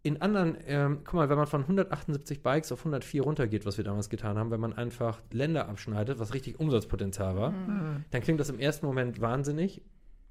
[0.06, 3.86] in anderen, ähm, guck mal, wenn man von 178 Bikes auf 104 runtergeht, was wir
[3.86, 8.04] damals getan haben, wenn man einfach Länder abschneidet, was richtig Umsatzpotenzial war, Mhm.
[8.12, 9.82] dann klingt das im ersten Moment wahnsinnig,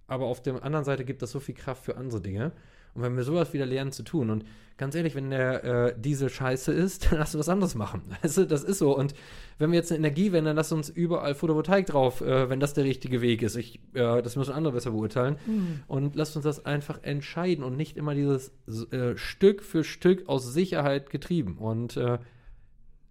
[0.09, 2.53] aber auf der anderen Seite gibt das so viel Kraft für andere Dinge.
[2.95, 4.45] Und wenn wir sowas wieder lernen zu tun, und
[4.76, 8.03] ganz ehrlich, wenn der äh, Diesel scheiße ist, dann lass uns was anderes machen.
[8.22, 8.97] Weißt du, das ist so.
[8.97, 9.14] Und
[9.59, 12.84] wenn wir jetzt eine Energiewende, dann lass uns überall Photovoltaik drauf, äh, wenn das der
[12.84, 13.57] richtige Weg ist.
[13.57, 15.36] Ich, äh, das müssen andere besser beurteilen.
[15.86, 18.53] Und lasst uns das einfach entscheiden und nicht immer dieses
[18.90, 21.59] äh, Stück für Stück aus Sicherheit getrieben.
[21.59, 22.18] Und äh,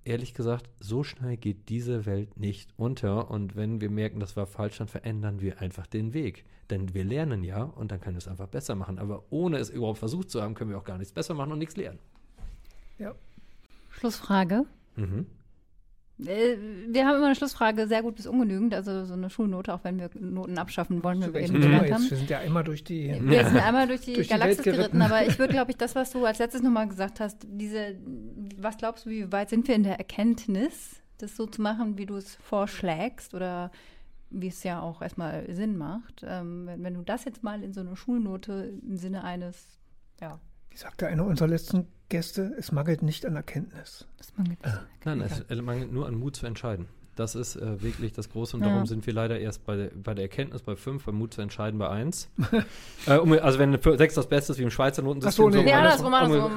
[0.04, 3.32] ehrlich gesagt, so schnell geht diese Welt nicht unter.
[3.32, 6.46] Und wenn wir merken, das war falsch, dann verändern wir einfach den Weg.
[6.72, 8.98] Denn wir lernen ja und dann können wir es einfach besser machen.
[8.98, 11.60] Aber ohne es überhaupt versucht zu haben, können wir auch gar nichts besser machen und
[11.60, 12.00] nichts lernen.
[12.98, 13.14] Ja.
[13.90, 14.64] Schlussfrage.
[14.96, 15.26] Mhm.
[16.26, 16.56] Äh,
[16.90, 20.00] Wir haben immer eine Schlussfrage, sehr gut bis ungenügend, also so eine Schulnote, auch wenn
[20.00, 22.10] wir Noten abschaffen wollen, wie wir eben gelernt haben.
[22.10, 23.16] Wir sind ja immer durch die.
[23.22, 25.02] Wir sind einmal durch die Durch die Galaxis geritten, geritten.
[25.02, 27.96] aber ich würde, glaube ich, das, was du als letztes nochmal gesagt hast, diese,
[28.58, 32.06] was glaubst du, wie weit sind wir in der Erkenntnis, das so zu machen, wie
[32.06, 33.72] du es vorschlägst oder
[34.32, 36.24] wie es ja auch erstmal Sinn macht?
[36.26, 39.68] Ähm, wenn, wenn du das jetzt mal in so eine Schulnote im Sinne eines,
[40.20, 44.08] ja, Wie sagte einer unserer letzten Gäste, es mangelt nicht an Erkenntnis.
[44.18, 44.66] das man gibt.
[45.06, 46.88] Nein, es es mangelt nur an Mut zu entscheiden.
[47.16, 48.70] Das ist äh, wirklich das Große und Ja.
[48.70, 51.42] darum sind wir leider erst bei der, bei der Erkenntnis bei 5, beim Mut zu
[51.42, 52.30] entscheiden bei 1.
[53.08, 55.46] äh, um, also wenn eine 6 das Beste ist, wie im Schweizer Notensystem.
[55.46, 55.70] Ach so, nee.
[55.70, 55.82] Ja.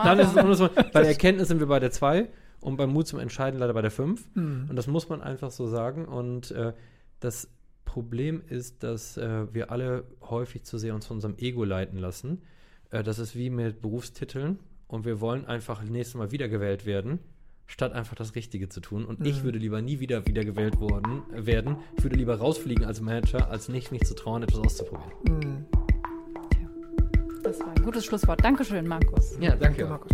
[0.04, 0.70] Dann ist es andersrum.
[0.92, 2.28] Bei der Erkenntnis sind wir bei der 2
[2.60, 4.24] und beim Mut zum Entscheiden leider bei der 5.
[4.34, 4.66] Mhm.
[4.70, 6.06] Und das muss man einfach so sagen.
[6.06, 6.72] Und äh,
[7.20, 7.48] das
[7.94, 12.42] Problem ist, dass äh, wir alle häufig zu sehr uns von unserem Ego leiten lassen.
[12.90, 14.58] Äh, das ist wie mit Berufstiteln.
[14.88, 17.20] Und wir wollen einfach nächstes Mal wiedergewählt werden,
[17.68, 19.04] statt einfach das Richtige zu tun.
[19.04, 21.76] Und ich würde lieber nie wieder wiedergewählt worden, äh, werden.
[21.96, 25.12] Ich würde lieber rausfliegen als Manager, als nicht mich zu trauen, etwas auszuprobieren.
[25.28, 25.66] Mhm.
[27.44, 28.42] Das war ein gutes Schlusswort.
[28.42, 29.38] Dankeschön, Markus.
[29.38, 29.82] Ja, danke.
[29.82, 30.10] Ja, Markus.